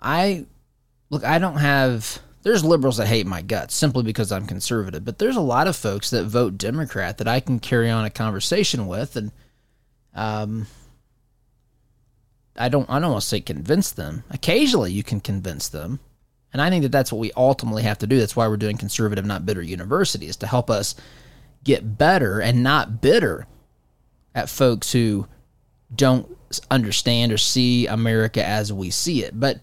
I 0.00 0.46
look, 1.08 1.24
I 1.24 1.38
don't 1.38 1.58
have 1.58 2.20
there's 2.42 2.64
liberals 2.64 2.96
that 2.96 3.06
hate 3.06 3.26
my 3.26 3.42
guts 3.42 3.74
simply 3.74 4.02
because 4.02 4.32
I'm 4.32 4.46
conservative, 4.46 5.04
but 5.04 5.18
there's 5.18 5.36
a 5.36 5.40
lot 5.40 5.66
of 5.66 5.76
folks 5.76 6.10
that 6.10 6.24
vote 6.24 6.56
Democrat 6.56 7.18
that 7.18 7.28
I 7.28 7.40
can 7.40 7.58
carry 7.58 7.90
on 7.90 8.04
a 8.04 8.10
conversation 8.10 8.86
with, 8.86 9.16
and 9.16 9.30
um, 10.14 10.66
I 12.60 12.68
don't 12.68 12.88
I 12.90 13.00
don't 13.00 13.12
want 13.12 13.22
to 13.22 13.28
say 13.28 13.40
convince 13.40 13.90
them. 13.90 14.24
Occasionally, 14.30 14.92
you 14.92 15.02
can 15.02 15.20
convince 15.20 15.68
them, 15.68 16.00
and 16.52 16.60
I 16.60 16.70
think 16.70 16.82
that 16.82 16.92
that's 16.92 17.12
what 17.12 17.18
we 17.20 17.32
ultimately 17.36 17.82
have 17.82 17.98
to 17.98 18.06
do. 18.06 18.18
That's 18.18 18.36
why 18.36 18.46
we're 18.48 18.56
doing 18.56 18.76
conservative, 18.76 19.24
not 19.24 19.46
bitter 19.46 19.62
university, 19.62 20.26
is 20.26 20.36
to 20.38 20.46
help 20.46 20.70
us 20.70 20.94
get 21.64 21.98
better 21.98 22.40
and 22.40 22.62
not 22.62 23.00
bitter 23.00 23.46
at 24.34 24.48
folks 24.48 24.92
who 24.92 25.26
don't 25.94 26.36
understand 26.70 27.32
or 27.32 27.38
see 27.38 27.86
America 27.86 28.44
as 28.44 28.72
we 28.72 28.90
see 28.90 29.22
it, 29.24 29.38
but 29.38 29.60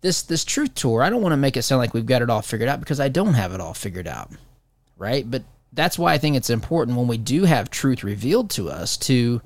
this 0.00 0.22
this 0.22 0.44
truth 0.44 0.74
tour, 0.74 1.02
I 1.02 1.10
don't 1.10 1.22
want 1.22 1.32
to 1.32 1.38
make 1.38 1.56
it 1.56 1.62
sound 1.62 1.80
like 1.80 1.94
we've 1.94 2.06
got 2.06 2.22
it 2.22 2.30
all 2.30 2.42
figured 2.42 2.68
out 2.68 2.80
because 2.80 3.00
I 3.00 3.08
don't 3.08 3.34
have 3.34 3.52
it 3.52 3.60
all 3.60 3.74
figured 3.74 4.08
out. 4.08 4.30
Right? 4.96 5.30
But 5.30 5.42
that's 5.72 5.98
why 5.98 6.12
I 6.12 6.18
think 6.18 6.36
it's 6.36 6.50
important 6.50 6.96
when 6.96 7.08
we 7.08 7.18
do 7.18 7.44
have 7.44 7.70
truth 7.70 8.02
revealed 8.04 8.50
to 8.50 8.70
us 8.70 8.96
to 8.98 9.40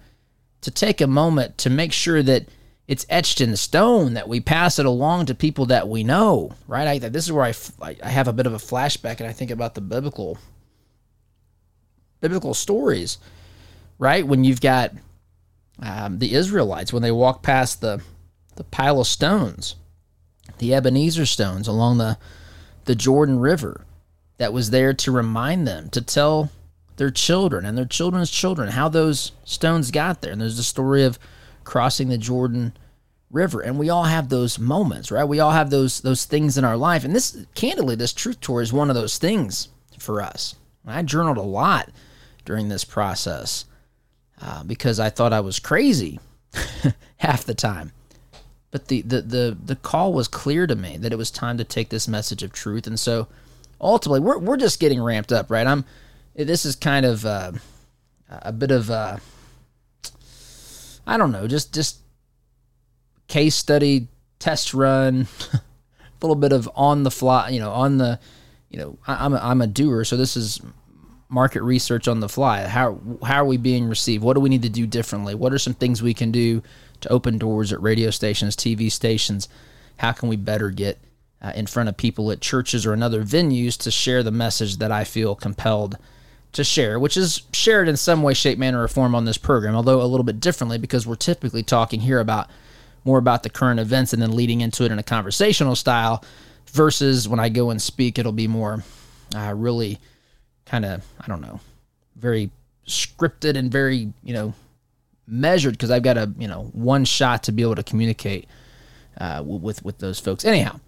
to 0.64 0.70
take 0.70 1.00
a 1.00 1.07
moment 1.07 1.59
to 1.59 1.70
make 1.70 1.92
sure 1.92 2.22
that 2.22 2.46
it's 2.87 3.07
etched 3.09 3.40
in 3.40 3.57
stone 3.57 4.14
that 4.14 4.29
we 4.29 4.40
pass 4.40 4.79
it 4.79 4.85
along 4.85 5.27
to 5.27 5.35
people 5.35 5.66
that 5.66 5.88
we 5.88 6.05
know, 6.05 6.53
right? 6.68 6.87
I, 6.87 7.09
this 7.09 7.24
is 7.24 7.33
where 7.33 7.44
I, 7.44 7.55
I 8.03 8.09
have 8.09 8.29
a 8.29 8.33
bit 8.33 8.46
of 8.46 8.53
a 8.53 8.59
flashback 8.59 9.20
and 9.20 9.29
I 9.29 9.33
think 9.33 9.50
about 9.50 9.74
the 9.74 9.81
biblical 9.81 10.38
biblical 12.20 12.55
stories, 12.55 13.18
right? 13.98 14.27
When 14.27 14.44
you've 14.44 14.61
got 14.61 14.92
um, 15.81 16.18
the 16.18 16.35
Israelites 16.35 16.92
when 16.92 17.03
they 17.03 17.12
walk 17.12 17.42
past 17.42 17.81
the 17.81 18.03
the 18.57 18.64
pile 18.64 19.00
of 19.00 19.07
stones, 19.07 19.77
the 20.59 20.74
Ebenezer 20.74 21.27
stones 21.27 21.68
along 21.68 21.98
the, 21.98 22.18
the 22.85 22.94
Jordan 22.94 23.38
River 23.40 23.85
that 24.38 24.53
was 24.53 24.70
there 24.70 24.94
to 24.94 25.12
remind 25.12 25.66
them, 25.66 25.88
to 25.90 26.00
tell 26.00 26.50
their 26.96 27.11
children 27.11 27.64
and 27.64 27.76
their 27.76 27.85
children's 27.85 28.30
children 28.30 28.70
how 28.70 28.88
those 28.88 29.33
stones 29.44 29.90
got 29.90 30.22
there. 30.22 30.33
And 30.33 30.40
there's 30.40 30.57
the 30.57 30.62
story 30.62 31.04
of 31.04 31.18
crossing 31.64 32.09
the 32.09 32.18
Jordan 32.18 32.76
River. 33.30 33.61
And 33.61 33.78
we 33.78 33.90
all 33.90 34.04
have 34.04 34.28
those 34.28 34.59
moments, 34.59 35.11
right? 35.11 35.24
We 35.24 35.40
all 35.40 35.52
have 35.52 35.70
those 35.70 36.00
those 36.00 36.24
things 36.24 36.57
in 36.57 36.64
our 36.64 36.76
life. 36.76 37.04
And 37.04 37.14
this 37.14 37.44
candidly, 37.54 37.96
this 37.96 38.12
truth 38.12 38.40
tour 38.40 38.62
is 38.62 38.72
one 38.72 38.90
of 38.90 38.96
those 38.96 39.18
things 39.18 39.68
for 39.98 40.22
us. 40.22 40.54
I 40.87 41.02
journaled 41.02 41.38
a 41.38 41.42
lot 41.42 41.90
during 42.44 42.68
this 42.68 42.85
process 42.85 43.64
uh, 44.40 44.62
because 44.64 45.00
I 45.00 45.11
thought 45.11 45.33
I 45.33 45.40
was 45.40 45.59
crazy 45.59 46.20
half 47.16 47.44
the 47.44 47.54
time. 47.54 47.92
But 48.70 48.88
the, 48.88 49.02
the, 49.02 49.22
the, 49.22 49.59
the 49.64 49.76
call 49.76 50.12
was 50.12 50.28
clear 50.28 50.66
to 50.66 50.74
me 50.74 50.96
that 50.96 51.12
it 51.12 51.16
was 51.16 51.30
time 51.30 51.59
to 51.59 51.64
take 51.64 51.90
this 51.90 52.09
message 52.09 52.42
of 52.42 52.52
truth. 52.52 52.87
And 52.87 52.98
so 52.98 53.28
ultimately, 53.80 54.20
we're, 54.20 54.38
we're 54.38 54.57
just 54.57 54.80
getting 54.80 55.00
ramped 55.00 55.33
up, 55.33 55.48
right? 55.48 55.66
I'm, 55.66 55.85
this 56.35 56.64
is 56.64 56.77
kind 56.77 57.07
of 57.07 57.25
uh, 57.25 57.53
a 58.29 58.53
bit 58.53 58.70
of, 58.70 58.90
uh, 58.90 59.18
I 61.07 61.16
don't 61.16 61.33
know, 61.33 61.47
just, 61.47 61.73
just 61.73 61.99
case 63.29 63.55
study, 63.55 64.09
test 64.38 64.75
run, 64.75 65.27
a 65.53 65.61
little 66.20 66.37
bit 66.37 66.53
of 66.53 66.68
on 66.75 67.03
the 67.03 67.11
fly, 67.11 67.51
you 67.51 67.61
know, 67.61 67.70
on 67.70 67.99
the, 67.99 68.18
you 68.68 68.79
know, 68.79 68.99
I, 69.07 69.25
I'm 69.25 69.35
a, 69.35 69.38
I'm 69.38 69.61
a 69.61 69.66
doer. 69.66 70.05
So 70.05 70.16
this 70.16 70.37
is 70.37 70.61
market 71.29 71.62
research 71.62 72.09
on 72.09 72.20
the 72.20 72.29
fly. 72.29 72.66
How 72.66 72.99
how 73.23 73.42
are 73.42 73.44
we 73.44 73.57
being 73.57 73.88
received? 73.88 74.23
What 74.23 74.35
do 74.35 74.40
we 74.40 74.49
need 74.49 74.62
to 74.62 74.68
do 74.68 74.87
differently? 74.87 75.35
What 75.35 75.53
are 75.53 75.59
some 75.59 75.75
things 75.75 76.03
we 76.03 76.14
can 76.14 76.31
do 76.31 76.62
to 77.01 77.09
open 77.11 77.38
doors 77.38 77.73
at 77.73 77.83
radio 77.83 78.11
stations, 78.11 78.57
TV 78.57 78.90
stations? 78.90 79.49
How 79.99 80.12
can 80.12 80.29
we 80.29 80.37
better 80.37 80.70
get 80.70 80.99
uh, 81.42 81.53
in 81.55 81.66
front 81.66 81.88
of 81.88 81.97
people 81.97 82.31
at 82.31 82.40
churches 82.40 82.87
or 82.87 82.94
in 82.94 83.03
other 83.03 83.23
venues 83.23 83.77
to 83.79 83.90
share 83.90 84.23
the 84.23 84.31
message 84.31 84.79
that 84.79 84.90
I 84.90 85.05
feel 85.05 85.35
compelled 85.35 85.99
to 86.55 86.64
share, 86.64 86.99
which 86.99 87.17
is 87.17 87.43
shared 87.53 87.88
in 87.88 87.97
some 87.97 88.23
way, 88.23 88.35
shape, 88.35 88.59
manner, 88.59 88.83
or 88.83 88.88
form 88.88 89.14
on 89.14 89.25
this 89.25 89.38
program, 89.38 89.75
although 89.75 90.03
a 90.03 90.05
little 90.05 90.25
bit 90.25 90.40
differently 90.40 90.79
because 90.79 91.07
we're 91.07 91.14
typically 91.14 91.62
talking 91.62 92.01
here 92.01 92.21
about 92.21 92.49
more 93.05 93.19
about 93.19 93.43
the 93.43 93.51
current 93.51 93.81
events 93.81 94.12
and 94.12 94.23
then 94.23 94.35
leading 94.35 94.61
into 94.61 94.85
it 94.85 94.93
in 94.93 94.99
a 94.99 95.03
conversational 95.03 95.77
style 95.77 96.25
versus 96.73 97.29
when 97.29 97.38
I 97.38 97.51
go 97.51 97.71
and 97.71 97.81
speak, 97.81 98.19
it'll 98.19 98.33
be 98.33 98.49
more 98.49 98.83
uh, 99.35 99.53
really 99.55 99.99
kind 100.64 100.85
of, 100.85 101.05
I 101.21 101.27
don't 101.27 101.43
know, 101.43 101.61
very 102.17 102.51
scripted 102.87 103.57
and 103.57 103.71
very, 103.71 104.12
you 104.23 104.33
know, 104.33 104.55
measured 105.27 105.75
because 105.75 105.90
I've 105.90 106.03
got 106.03 106.17
a 106.17 106.33
you 106.38 106.49
know 106.49 106.64
one 106.73 107.05
shot 107.05 107.45
to 107.45 107.53
be 107.53 107.62
able 107.62 107.77
to 107.77 107.83
communicate 107.83 108.47
uh, 109.19 109.43
with 109.45 109.85
with 109.85 109.99
those 109.99 110.21
folks. 110.21 110.45
Anyhow, 110.45 110.81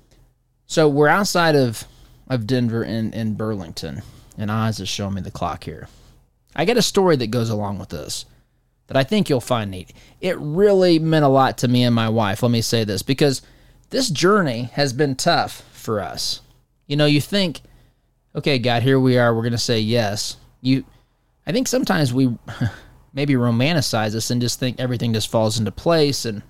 so 0.67 0.89
we're 0.89 1.09
outside 1.09 1.55
of 1.57 1.85
of 2.29 2.47
Denver 2.47 2.85
in 2.85 3.13
in 3.13 3.35
Burlington, 3.35 4.03
and 4.37 4.51
Oz 4.51 4.81
is 4.81 4.89
showing 4.89 5.15
me 5.15 5.21
the 5.21 5.31
clock 5.31 5.65
here. 5.65 5.89
I 6.55 6.65
got 6.65 6.77
a 6.77 6.83
story 6.83 7.17
that 7.17 7.29
goes 7.29 7.51
along 7.51 7.79
with 7.79 7.91
this 7.91 8.25
that 8.87 8.97
I 8.97 9.05
think 9.05 9.29
you'll 9.29 9.41
find 9.41 9.71
neat. 9.71 9.93
It 10.21 10.39
really 10.39 10.99
meant 10.99 11.25
a 11.25 11.29
lot 11.29 11.59
to 11.59 11.69
me 11.69 11.83
and 11.83 11.95
my 11.95 12.09
wife. 12.09 12.43
Let 12.43 12.53
me 12.53 12.63
say 12.63 12.85
this 12.85 13.03
because 13.03 13.43
this 13.91 14.09
journey 14.09 14.71
has 14.75 14.93
been 14.93 15.17
tough 15.17 15.63
for 15.73 16.01
us. 16.01 16.41
You 16.87 16.97
know, 16.97 17.07
you 17.07 17.21
think, 17.21 17.61
okay, 18.35 18.59
God, 18.59 18.83
here 18.83 19.01
we 19.01 19.19
are. 19.19 19.35
We're 19.35 19.43
going 19.43 19.53
to 19.53 19.59
say 19.59 19.81
yes. 19.81 20.37
You, 20.61 20.85
I 21.47 21.53
think 21.53 21.67
sometimes 21.67 22.15
we 22.15 22.37
maybe 23.17 23.35
romanticize 23.35 24.13
this 24.13 24.31
and 24.31 24.41
just 24.41 24.61
think 24.61 24.79
everything 24.79 25.13
just 25.15 25.31
falls 25.31 25.59
into 25.59 25.73
place 25.73 26.25
and 26.25 26.43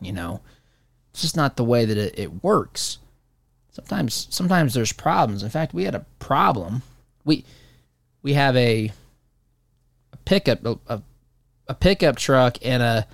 you 0.00 0.12
know 0.12 0.40
it's 1.10 1.22
just 1.22 1.36
not 1.36 1.56
the 1.56 1.64
way 1.64 1.84
that 1.84 1.96
it, 1.96 2.16
it 2.16 2.44
works 2.44 2.98
sometimes 3.70 4.28
sometimes 4.30 4.74
there's 4.74 4.92
problems 4.92 5.42
in 5.42 5.48
fact 5.50 5.74
we 5.74 5.84
had 5.84 5.94
a 5.94 6.06
problem 6.20 6.82
we 7.28 7.44
we 8.22 8.32
have 8.32 8.56
a, 8.56 8.90
a 10.12 10.16
pickup 10.24 10.64
a, 10.64 11.02
a 11.68 11.74
pickup 11.74 12.16
truck 12.16 12.58
and 12.62 12.82
a 12.82 13.06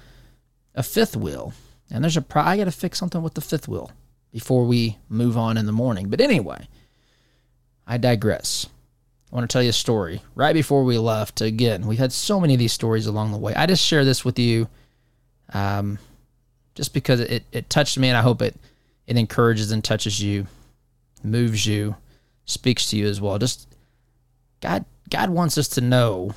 a 0.75 0.83
fifth 0.83 1.17
wheel 1.17 1.53
and 1.91 2.03
there's 2.03 2.17
a 2.17 2.23
pro 2.23 2.43
i 2.43 2.57
gotta 2.57 2.71
fix 2.71 2.99
something 2.99 3.23
with 3.23 3.35
the 3.35 3.41
fifth 3.43 3.69
wheel 3.69 3.91
before 4.33 4.65
we 4.65 4.97
move 5.09 5.37
on 5.37 5.59
in 5.59 5.67
the 5.67 5.73
morning 5.73 6.09
but 6.09 6.21
anyway 6.21 6.67
i 7.87 7.99
digress 7.99 8.67
I 9.31 9.37
want 9.37 9.51
to 9.51 9.53
tell 9.53 9.65
you 9.65 9.71
a 9.71 9.73
story 9.73 10.23
right 10.37 10.53
before 10.53 10.85
we 10.85 10.97
left. 10.97 11.41
Again, 11.41 11.89
we've 11.89 11.99
had 11.99 12.13
so 12.13 12.39
many 12.39 12.55
of 12.55 12.61
these 12.61 12.73
stories 12.73 13.09
along 13.09 13.33
the 13.33 13.39
way. 13.39 13.53
I 13.53 13.67
just 13.67 13.85
share 13.85 14.05
this 14.05 14.25
with 14.25 14.39
you 14.39 14.69
um, 15.53 15.99
just 16.77 16.95
because 16.95 17.19
it, 17.19 17.43
it 17.51 17.69
touched 17.69 17.99
me 17.99 18.07
and 18.07 18.17
I 18.17 18.23
hope 18.23 18.43
it, 18.43 18.55
it 19.09 19.17
encourages 19.17 19.73
and 19.73 19.83
touches 19.83 20.23
you, 20.23 20.47
moves 21.25 21.67
you, 21.67 21.97
speaks 22.45 22.91
to 22.91 22.97
you 22.97 23.09
as 23.09 23.21
well. 23.21 23.37
Just 23.41 23.75
God, 24.65 24.87
God 25.11 25.29
wants 25.29 25.59
us 25.59 25.69
to 25.69 25.83
know 25.83 26.31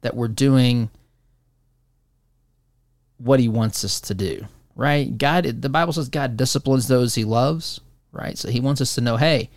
that 0.00 0.16
we're 0.16 0.26
doing 0.26 0.90
what 3.18 3.38
he 3.38 3.48
wants 3.48 3.84
us 3.84 4.00
to 4.00 4.14
do, 4.14 4.46
right? 4.74 5.16
God, 5.16 5.44
the 5.62 5.68
Bible 5.68 5.92
says 5.92 6.08
God 6.08 6.36
disciplines 6.36 6.88
those 6.88 7.14
he 7.14 7.24
loves, 7.24 7.80
right? 8.10 8.36
So 8.36 8.48
he 8.48 8.58
wants 8.58 8.80
us 8.80 8.96
to 8.96 9.00
know, 9.00 9.16
hey, 9.16 9.48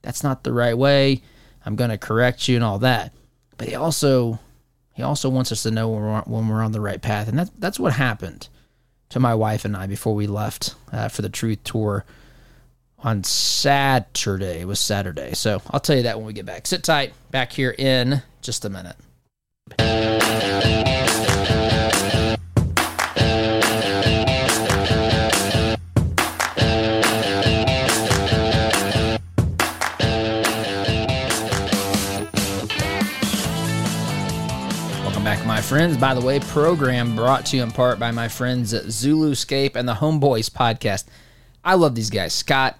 that's 0.00 0.22
not 0.24 0.42
the 0.42 0.54
right 0.54 0.76
way 0.78 1.20
I'm 1.66 1.76
going 1.76 1.90
to 1.90 1.98
correct 1.98 2.48
you 2.48 2.54
and 2.54 2.64
all 2.64 2.78
that. 2.78 3.12
But 3.58 3.68
he 3.68 3.74
also 3.74 4.38
he 4.94 5.02
also 5.02 5.28
wants 5.28 5.52
us 5.52 5.64
to 5.64 5.70
know 5.70 5.90
when 5.90 6.00
we're 6.00 6.22
when 6.22 6.48
we're 6.48 6.62
on 6.62 6.72
the 6.72 6.80
right 6.80 7.02
path, 7.02 7.28
and 7.28 7.38
that 7.38 7.50
that's 7.58 7.78
what 7.78 7.92
happened 7.92 8.48
to 9.10 9.20
my 9.20 9.34
wife 9.34 9.66
and 9.66 9.76
I 9.76 9.86
before 9.86 10.14
we 10.14 10.26
left 10.26 10.76
uh, 10.92 11.08
for 11.08 11.20
the 11.20 11.28
Truth 11.28 11.64
Tour 11.64 12.06
on 13.00 13.22
Saturday. 13.22 14.60
It 14.60 14.66
was 14.66 14.80
Saturday, 14.80 15.34
so 15.34 15.62
I'll 15.70 15.80
tell 15.80 15.96
you 15.96 16.02
that 16.02 16.16
when 16.16 16.26
we 16.26 16.32
get 16.32 16.46
back. 16.46 16.66
Sit 16.66 16.82
tight. 16.82 17.12
Back 17.30 17.52
here 17.52 17.74
in 17.78 18.22
just 18.42 18.64
a 18.64 18.68
minute. 18.68 18.96
Welcome 35.04 35.24
back, 35.24 35.46
my 35.46 35.60
Friends. 35.60 35.96
By 35.96 36.14
the 36.14 36.20
way, 36.20 36.40
program 36.40 37.14
brought 37.14 37.46
to 37.46 37.56
you 37.56 37.62
in 37.62 37.70
part 37.70 38.00
by 38.00 38.10
my 38.10 38.26
friends 38.26 38.74
at 38.74 38.86
Zuluscape 38.86 39.76
and 39.76 39.88
the 39.88 39.94
Homeboys 39.94 40.50
podcast. 40.50 41.04
I 41.64 41.74
love 41.74 41.94
these 41.94 42.10
guys, 42.10 42.32
Scott 42.32 42.76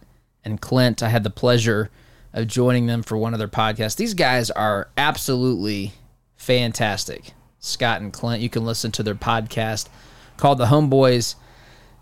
and 0.49 0.61
Clint. 0.61 1.03
I 1.03 1.09
had 1.09 1.25
the 1.25 1.31
pleasure 1.31 1.91
of 2.33 2.47
joining 2.47 2.87
them 2.87 3.03
for 3.03 3.17
one 3.17 3.33
of 3.33 3.39
their 3.39 3.49
podcasts. 3.49 3.97
These 3.97 4.15
guys 4.15 4.51
are 4.51 4.89
absolutely 4.97 5.93
fantastic. 6.37 7.33
Scott 7.59 8.01
and 8.01 8.13
Clint, 8.13 8.43
you 8.43 8.49
can 8.49 8.65
listen 8.65 8.93
to 8.93 9.03
their 9.03 9.15
podcast 9.15 9.89
called 10.37 10.59
the 10.59 10.67
Homeboys 10.67 11.35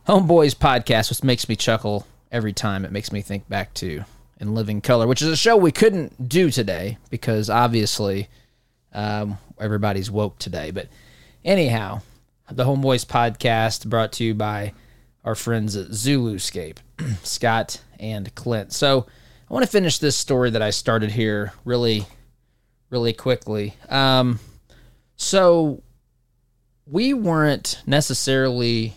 Homeboys 0.07 0.55
podcast, 0.55 1.11
which 1.11 1.25
makes 1.25 1.49
me 1.49 1.57
chuckle 1.57 2.07
every 2.31 2.53
time. 2.53 2.85
It 2.85 2.93
makes 2.93 3.11
me 3.11 3.23
think 3.23 3.49
back 3.49 3.75
to 3.75 4.05
In 4.39 4.55
Living 4.55 4.81
Color, 4.81 5.09
which 5.09 5.21
is 5.21 5.29
a 5.29 5.37
show 5.37 5.57
we 5.57 5.73
couldn't 5.73 6.29
do 6.29 6.51
today 6.51 6.99
because 7.11 7.51
obviously 7.51 8.29
um, 8.93 9.39
everybody's 9.59 10.11
woke 10.11 10.39
today. 10.39 10.71
But 10.71 10.89
anyhow, 11.45 12.03
the 12.51 12.65
Homeboys 12.65 13.05
podcast 13.05 13.87
brought 13.87 14.13
to 14.13 14.25
you 14.25 14.35
by 14.35 14.75
our 15.27 15.35
friends 15.35 15.77
at 15.77 15.89
Zuluscape, 15.89 16.79
Scott 17.25 17.83
and 17.99 18.33
Clint. 18.37 18.73
So 18.73 19.07
I 19.51 19.53
want 19.53 19.65
to 19.67 19.71
finish 19.71 19.99
this 19.99 20.17
story 20.17 20.51
that 20.51 20.63
I 20.63 20.71
started 20.71 21.11
here 21.11 21.53
really, 21.65 22.07
really 22.91 23.13
quickly. 23.13 23.75
Um, 23.89 24.39
so 25.17 25.83
we 26.87 27.13
weren't 27.13 27.83
necessarily, 27.87 28.95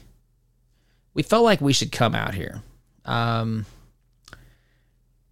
we 1.15 1.23
felt 1.23 1.43
like 1.43 1.61
we 1.61 1.73
should 1.73 1.91
come 1.91 2.13
out 2.13 2.35
here. 2.35 2.61
Um, 3.05 3.65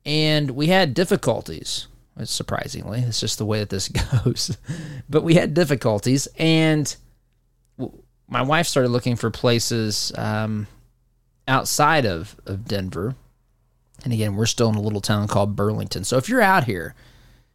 and 0.04 0.52
we 0.52 0.68
had 0.68 0.94
difficulties 0.94 1.88
surprisingly 2.24 3.02
it's 3.02 3.20
just 3.20 3.38
the 3.38 3.46
way 3.46 3.60
that 3.60 3.70
this 3.70 3.90
goes 4.24 4.58
but 5.08 5.22
we 5.22 5.36
had 5.36 5.54
difficulties 5.54 6.28
and 6.40 6.96
my 8.28 8.42
wife 8.42 8.66
started 8.66 8.90
looking 8.90 9.16
for 9.16 9.30
places 9.30 10.12
um, 10.16 10.66
outside 11.48 12.06
of, 12.06 12.36
of 12.46 12.66
denver 12.66 13.16
and 14.04 14.14
again 14.14 14.36
we're 14.36 14.46
still 14.46 14.70
in 14.70 14.76
a 14.76 14.82
little 14.82 15.02
town 15.02 15.28
called 15.28 15.56
burlington 15.56 16.04
so 16.04 16.18
if 16.18 16.30
you're 16.30 16.42
out 16.42 16.66
here 16.66 16.96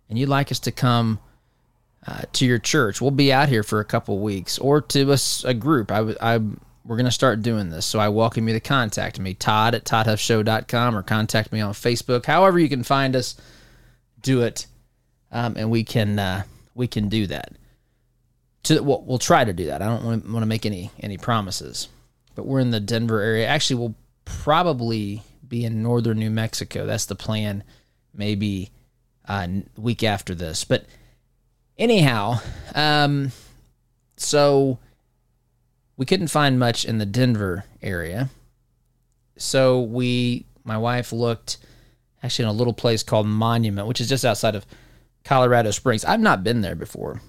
and 0.08 0.18
you'd 0.18 0.28
like 0.28 0.50
us 0.50 0.58
to 0.58 0.72
come 0.72 1.18
uh, 2.06 2.22
to 2.32 2.44
your 2.46 2.58
church 2.58 3.00
we'll 3.00 3.10
be 3.10 3.32
out 3.32 3.48
here 3.48 3.62
for 3.62 3.80
a 3.80 3.84
couple 3.84 4.18
weeks 4.18 4.58
or 4.58 4.80
to 4.80 5.12
a, 5.12 5.18
a 5.44 5.54
group 5.54 5.92
I, 5.92 6.14
I 6.20 6.40
we're 6.84 6.96
going 6.96 7.06
to 7.06 7.12
start 7.12 7.42
doing 7.42 7.70
this. 7.70 7.86
So 7.86 7.98
I 7.98 8.08
welcome 8.08 8.48
you 8.48 8.54
to 8.54 8.60
contact 8.60 9.20
me, 9.20 9.34
Todd 9.34 9.74
at 9.74 9.84
ToddHuffShow.com, 9.84 10.96
or 10.96 11.02
contact 11.02 11.52
me 11.52 11.60
on 11.60 11.72
Facebook. 11.72 12.26
However, 12.26 12.58
you 12.58 12.68
can 12.68 12.82
find 12.82 13.14
us, 13.14 13.36
do 14.20 14.42
it, 14.42 14.66
um, 15.30 15.54
and 15.56 15.70
we 15.70 15.84
can 15.84 16.18
uh, 16.18 16.42
we 16.74 16.86
can 16.86 17.08
do 17.08 17.26
that. 17.28 17.52
To 18.64 18.80
we'll, 18.80 19.02
we'll 19.02 19.18
try 19.18 19.44
to 19.44 19.52
do 19.52 19.66
that. 19.66 19.82
I 19.82 19.86
don't 19.86 20.04
want 20.04 20.42
to, 20.42 20.46
make 20.46 20.66
any 20.66 20.90
any 21.00 21.18
promises, 21.18 21.88
but 22.34 22.46
we're 22.46 22.60
in 22.60 22.70
the 22.70 22.80
Denver 22.80 23.20
area. 23.20 23.46
Actually, 23.46 23.76
we'll 23.76 23.94
probably 24.24 25.22
be 25.46 25.64
in 25.64 25.82
northern 25.82 26.18
New 26.18 26.30
Mexico. 26.30 26.86
That's 26.86 27.06
the 27.06 27.14
plan. 27.14 27.64
Maybe 28.14 28.70
uh, 29.26 29.48
week 29.76 30.02
after 30.02 30.34
this, 30.34 30.64
but 30.64 30.84
anyhow, 31.78 32.40
um, 32.74 33.32
so 34.16 34.78
we 35.96 36.06
couldn't 36.06 36.28
find 36.28 36.58
much 36.58 36.84
in 36.84 36.98
the 36.98 37.06
Denver 37.06 37.64
area. 37.82 38.28
So 39.36 39.80
we, 39.80 40.46
my 40.64 40.76
wife 40.76 41.12
looked 41.12 41.58
actually 42.22 42.44
in 42.44 42.50
a 42.50 42.54
little 42.54 42.72
place 42.72 43.02
called 43.02 43.26
Monument, 43.26 43.88
which 43.88 44.00
is 44.00 44.08
just 44.08 44.24
outside 44.24 44.54
of 44.54 44.66
Colorado 45.24 45.70
Springs. 45.70 46.04
I've 46.04 46.20
not 46.20 46.44
been 46.44 46.60
there 46.60 46.74
before. 46.74 47.20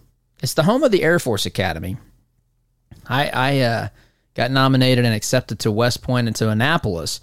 It's 0.41 0.53
the 0.53 0.63
home 0.63 0.83
of 0.83 0.91
the 0.91 1.03
Air 1.03 1.19
Force 1.19 1.45
Academy. 1.45 1.97
I, 3.07 3.29
I 3.29 3.59
uh, 3.59 3.87
got 4.35 4.51
nominated 4.51 5.05
and 5.05 5.13
accepted 5.13 5.59
to 5.59 5.71
West 5.71 6.01
Point 6.01 6.27
and 6.27 6.35
to 6.37 6.49
Annapolis, 6.49 7.21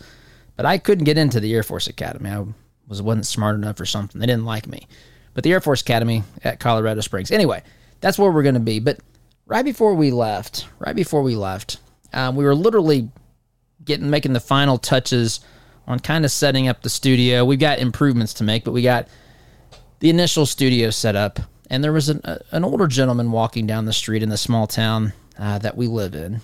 but 0.57 0.67
I 0.67 0.79
couldn't 0.79 1.05
get 1.05 1.19
into 1.19 1.41
the 1.41 1.55
Air 1.55 1.63
Force 1.63 1.87
Academy. 1.87 2.31
I 2.31 2.45
was 2.89 3.03
wasn't 3.03 3.27
smart 3.27 3.57
enough 3.57 3.81
or 3.81 3.87
something. 3.87 4.21
They 4.21 4.27
didn't 4.27 4.45
like 4.45 4.67
me. 4.67 4.87
But 5.35 5.45
the 5.45 5.53
Air 5.53 5.61
Force 5.61 5.81
Academy 5.81 6.25
at 6.43 6.61
Colorado 6.61 7.01
Springs. 7.01 7.31
Anyway, 7.31 7.63
that's 8.01 8.19
where 8.19 8.31
we're 8.31 8.43
going 8.43 8.55
to 8.55 8.61
be. 8.61 8.81
But 8.81 8.99
right 9.47 9.65
before 9.65 9.95
we 9.95 10.11
left, 10.11 10.67
right 10.79 10.97
before 10.97 11.23
we 11.23 11.37
left, 11.37 11.79
um, 12.13 12.37
we 12.37 12.45
were 12.45 12.55
literally 12.55 13.09
getting 13.85 14.11
making 14.11 14.33
the 14.33 14.41
final 14.41 14.79
touches 14.79 15.41
on 15.87 15.99
kind 15.99 16.25
of 16.25 16.31
setting 16.31 16.69
up 16.69 16.83
the 16.83 16.91
studio. 16.91 17.45
We've 17.45 17.59
got 17.59 17.79
improvements 17.79 18.35
to 18.35 18.45
make, 18.45 18.65
but 18.65 18.73
we 18.73 18.83
got 18.83 19.09
the 20.01 20.11
initial 20.11 20.47
studio 20.47 20.91
set 20.91 21.17
up, 21.17 21.41
and 21.69 21.83
there 21.83 21.93
was 21.93 22.09
an, 22.09 22.21
an 22.51 22.65
older 22.65 22.87
gentleman 22.87 23.33
walking 23.33 23.67
down 23.67 23.85
the 23.85 23.93
street 23.93 24.23
in 24.23 24.29
the 24.29 24.37
small 24.37 24.67
town 24.67 25.13
uh, 25.39 25.59
that 25.59 25.77
we 25.77 25.87
live 25.87 26.15
in, 26.15 26.41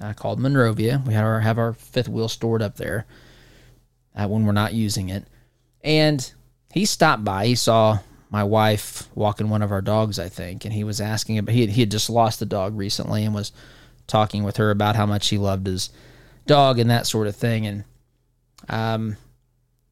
uh, 0.00 0.12
called 0.12 0.38
Monrovia. 0.38 1.02
We 1.06 1.14
our 1.14 1.40
have 1.40 1.58
our 1.58 1.72
fifth 1.72 2.08
wheel 2.08 2.28
stored 2.28 2.62
up 2.62 2.76
there 2.76 3.06
uh, 4.14 4.26
when 4.28 4.46
we're 4.46 4.52
not 4.52 4.74
using 4.74 5.08
it, 5.08 5.24
and 5.82 6.32
he 6.72 6.84
stopped 6.84 7.24
by. 7.24 7.46
He 7.46 7.54
saw 7.54 7.98
my 8.30 8.44
wife 8.44 9.08
walking 9.14 9.48
one 9.48 9.62
of 9.62 9.72
our 9.72 9.80
dogs, 9.80 10.18
I 10.18 10.28
think, 10.28 10.64
and 10.64 10.74
he 10.74 10.84
was 10.84 11.00
asking 11.00 11.38
about 11.38 11.54
he 11.54 11.62
had, 11.62 11.70
he 11.70 11.80
had 11.80 11.90
just 11.90 12.10
lost 12.10 12.40
the 12.40 12.46
dog 12.46 12.76
recently 12.76 13.24
and 13.24 13.34
was 13.34 13.52
talking 14.06 14.42
with 14.44 14.56
her 14.56 14.70
about 14.70 14.96
how 14.96 15.06
much 15.06 15.28
he 15.28 15.38
loved 15.38 15.66
his 15.66 15.90
dog 16.46 16.78
and 16.78 16.90
that 16.90 17.06
sort 17.06 17.26
of 17.26 17.36
thing. 17.36 17.66
And 17.66 17.84
um, 18.68 19.16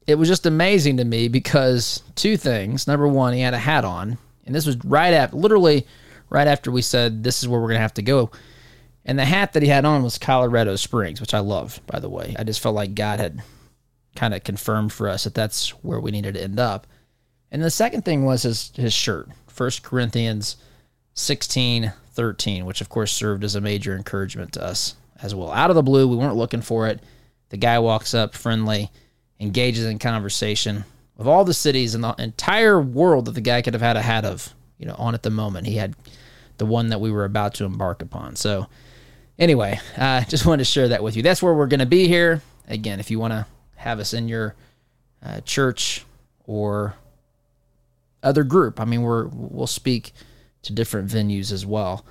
it 0.05 0.15
was 0.15 0.27
just 0.27 0.45
amazing 0.45 0.97
to 0.97 1.05
me 1.05 1.27
because 1.27 2.03
two 2.15 2.37
things. 2.37 2.87
Number 2.87 3.07
one, 3.07 3.33
he 3.33 3.41
had 3.41 3.53
a 3.53 3.59
hat 3.59 3.85
on, 3.85 4.17
and 4.45 4.53
this 4.53 4.65
was 4.65 4.77
right 4.85 5.13
after, 5.13 5.35
literally 5.35 5.87
right 6.29 6.47
after 6.47 6.71
we 6.71 6.81
said 6.81 7.23
this 7.23 7.41
is 7.41 7.47
where 7.47 7.59
we're 7.59 7.69
gonna 7.69 7.79
have 7.79 7.93
to 7.95 8.01
go. 8.01 8.29
And 9.07 9.17
the 9.17 9.25
hat 9.25 9.53
that 9.53 9.63
he 9.63 9.69
had 9.69 9.85
on 9.85 10.03
was 10.03 10.17
Colorado 10.17 10.75
Springs, 10.75 11.21
which 11.21 11.33
I 11.33 11.39
love, 11.39 11.79
by 11.87 11.99
the 11.99 12.09
way. 12.09 12.35
I 12.37 12.43
just 12.43 12.59
felt 12.59 12.75
like 12.75 12.93
God 12.93 13.19
had 13.19 13.41
kind 14.17 14.33
of 14.33 14.43
confirmed 14.43 14.91
for 14.91 15.07
us 15.07 15.23
that 15.23 15.33
that's 15.33 15.69
where 15.83 15.99
we 15.99 16.11
needed 16.11 16.33
to 16.33 16.43
end 16.43 16.59
up. 16.59 16.85
And 17.49 17.63
the 17.63 17.71
second 17.71 18.03
thing 18.03 18.25
was 18.25 18.43
his 18.43 18.71
his 18.75 18.93
shirt, 18.93 19.29
1 19.55 19.71
Corinthians 19.81 20.57
16, 21.13 21.93
13, 22.11 22.65
which 22.65 22.81
of 22.81 22.89
course 22.89 23.11
served 23.11 23.45
as 23.45 23.55
a 23.55 23.61
major 23.61 23.95
encouragement 23.95 24.51
to 24.53 24.63
us 24.63 24.95
as 25.21 25.33
well. 25.33 25.51
Out 25.51 25.69
of 25.69 25.75
the 25.75 25.83
blue, 25.83 26.07
we 26.07 26.17
weren't 26.17 26.35
looking 26.35 26.61
for 26.61 26.87
it. 26.87 27.01
The 27.49 27.57
guy 27.57 27.79
walks 27.79 28.13
up 28.13 28.35
friendly, 28.35 28.91
engages 29.39 29.85
in 29.85 29.99
conversation. 29.99 30.83
Of 31.17 31.27
all 31.27 31.45
the 31.45 31.53
cities 31.53 31.95
in 31.95 32.01
the 32.01 32.13
entire 32.19 32.79
world 32.79 33.25
that 33.25 33.31
the 33.31 33.41
guy 33.41 33.61
could 33.61 33.73
have 33.73 33.81
had 33.81 33.97
a 33.97 34.01
hat 34.01 34.25
of, 34.25 34.53
you 34.77 34.85
know, 34.85 34.95
on 34.95 35.15
at 35.15 35.23
the 35.23 35.31
moment, 35.31 35.65
he 35.65 35.77
had 35.77 35.95
the 36.57 36.65
one 36.65 36.89
that 36.89 37.01
we 37.01 37.11
were 37.11 37.25
about 37.25 37.55
to 37.55 37.65
embark 37.65 38.01
upon. 38.01 38.35
So, 38.35 38.67
anyway, 39.39 39.79
I 39.97 40.17
uh, 40.17 40.23
just 40.23 40.45
wanted 40.45 40.59
to 40.59 40.71
share 40.71 40.89
that 40.89 41.03
with 41.03 41.15
you. 41.15 41.23
That's 41.23 41.41
where 41.41 41.53
we're 41.53 41.67
going 41.67 41.79
to 41.79 41.85
be 41.85 42.07
here. 42.07 42.41
Again, 42.67 42.99
if 42.99 43.09
you 43.09 43.19
want 43.19 43.31
to 43.31 43.45
have 43.75 43.99
us 43.99 44.13
in 44.13 44.27
your 44.27 44.55
uh, 45.23 45.41
church 45.41 46.05
or 46.45 46.95
other 48.23 48.43
group. 48.43 48.79
I 48.79 48.85
mean, 48.85 49.01
we're 49.01 49.27
we'll 49.27 49.67
speak 49.67 50.11
to 50.63 50.73
different 50.73 51.09
venues 51.09 51.51
as 51.51 51.65
well. 51.65 52.05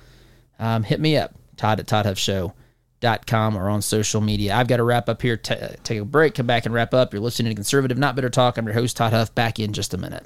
Um, 0.59 0.83
hit 0.83 0.99
me 0.99 1.17
up, 1.17 1.35
Todd 1.55 1.79
at 1.79 1.85
ToddHuffShow.com 1.85 3.57
or 3.57 3.69
on 3.69 3.81
social 3.81 4.21
media. 4.21 4.55
I've 4.55 4.67
got 4.67 4.77
to 4.77 4.83
wrap 4.83 5.09
up 5.09 5.21
here. 5.21 5.37
T- 5.37 5.55
take 5.83 5.99
a 5.99 6.05
break, 6.05 6.35
come 6.35 6.47
back 6.47 6.65
and 6.65 6.73
wrap 6.73 6.93
up. 6.93 7.13
You're 7.13 7.21
listening 7.21 7.51
to 7.51 7.55
Conservative 7.55 7.97
Not 7.97 8.15
Bitter 8.15 8.29
Talk. 8.29 8.57
I'm 8.57 8.65
your 8.65 8.73
host, 8.73 8.97
Todd 8.97 9.13
Huff. 9.13 9.33
Back 9.35 9.59
in 9.59 9.73
just 9.73 9.93
a 9.93 9.97
minute. 9.97 10.25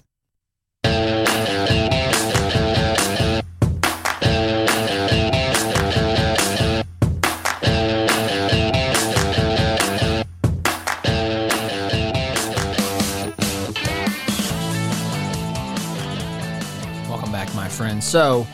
So, 18.12 18.46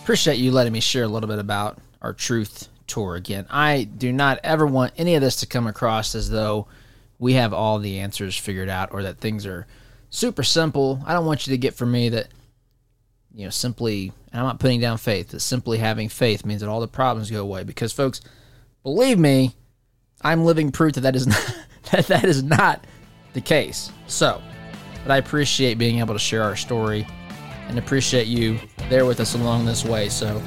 appreciate 0.00 0.38
you 0.38 0.50
letting 0.50 0.72
me 0.72 0.80
share 0.80 1.04
a 1.04 1.08
little 1.08 1.28
bit 1.28 1.38
about 1.38 1.78
our 2.00 2.12
truth 2.12 2.68
tour 2.88 3.14
again. 3.14 3.46
I 3.48 3.84
do 3.84 4.12
not 4.12 4.40
ever 4.42 4.66
want 4.66 4.92
any 4.96 5.14
of 5.14 5.20
this 5.20 5.36
to 5.36 5.46
come 5.46 5.68
across 5.68 6.16
as 6.16 6.28
though 6.28 6.66
we 7.20 7.34
have 7.34 7.52
all 7.52 7.78
the 7.78 8.00
answers 8.00 8.36
figured 8.36 8.68
out 8.68 8.88
or 8.90 9.04
that 9.04 9.18
things 9.18 9.46
are 9.46 9.68
super 10.10 10.42
simple. 10.42 11.00
I 11.06 11.12
don't 11.12 11.26
want 11.26 11.46
you 11.46 11.52
to 11.52 11.58
get 11.58 11.74
from 11.74 11.92
me 11.92 12.08
that 12.08 12.30
you 13.32 13.44
know 13.44 13.50
simply 13.50 14.10
and 14.32 14.40
I'm 14.40 14.46
not 14.46 14.58
putting 14.58 14.80
down 14.80 14.98
faith, 14.98 15.28
that 15.28 15.38
simply 15.38 15.78
having 15.78 16.08
faith 16.08 16.44
means 16.44 16.60
that 16.60 16.68
all 16.68 16.80
the 16.80 16.88
problems 16.88 17.30
go 17.30 17.40
away 17.40 17.62
because 17.62 17.92
folks, 17.92 18.20
believe 18.82 19.16
me, 19.16 19.54
I'm 20.22 20.44
living 20.44 20.72
proof 20.72 20.94
that 20.94 21.02
that 21.02 21.14
is 21.14 21.26
not 21.28 21.56
that 21.92 22.08
that 22.08 22.24
is 22.24 22.42
not 22.42 22.84
the 23.32 23.42
case. 23.42 23.92
So, 24.08 24.42
but 25.04 25.12
I 25.12 25.18
appreciate 25.18 25.78
being 25.78 26.00
able 26.00 26.14
to 26.14 26.18
share 26.18 26.42
our 26.42 26.56
story 26.56 27.06
and 27.72 27.78
appreciate 27.78 28.26
you 28.26 28.58
there 28.88 29.06
with 29.06 29.18
us 29.18 29.34
along 29.34 29.64
this 29.64 29.84
way. 29.84 30.08
So 30.08 30.40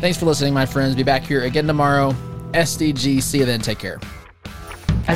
thanks 0.00 0.18
for 0.18 0.24
listening, 0.24 0.54
my 0.54 0.66
friends. 0.66 0.94
Be 0.94 1.02
back 1.02 1.22
here 1.22 1.44
again 1.44 1.66
tomorrow. 1.66 2.12
SDG. 2.52 3.22
See 3.22 3.38
you 3.38 3.44
then. 3.44 3.60
Take 3.60 3.78
care. 3.78 4.00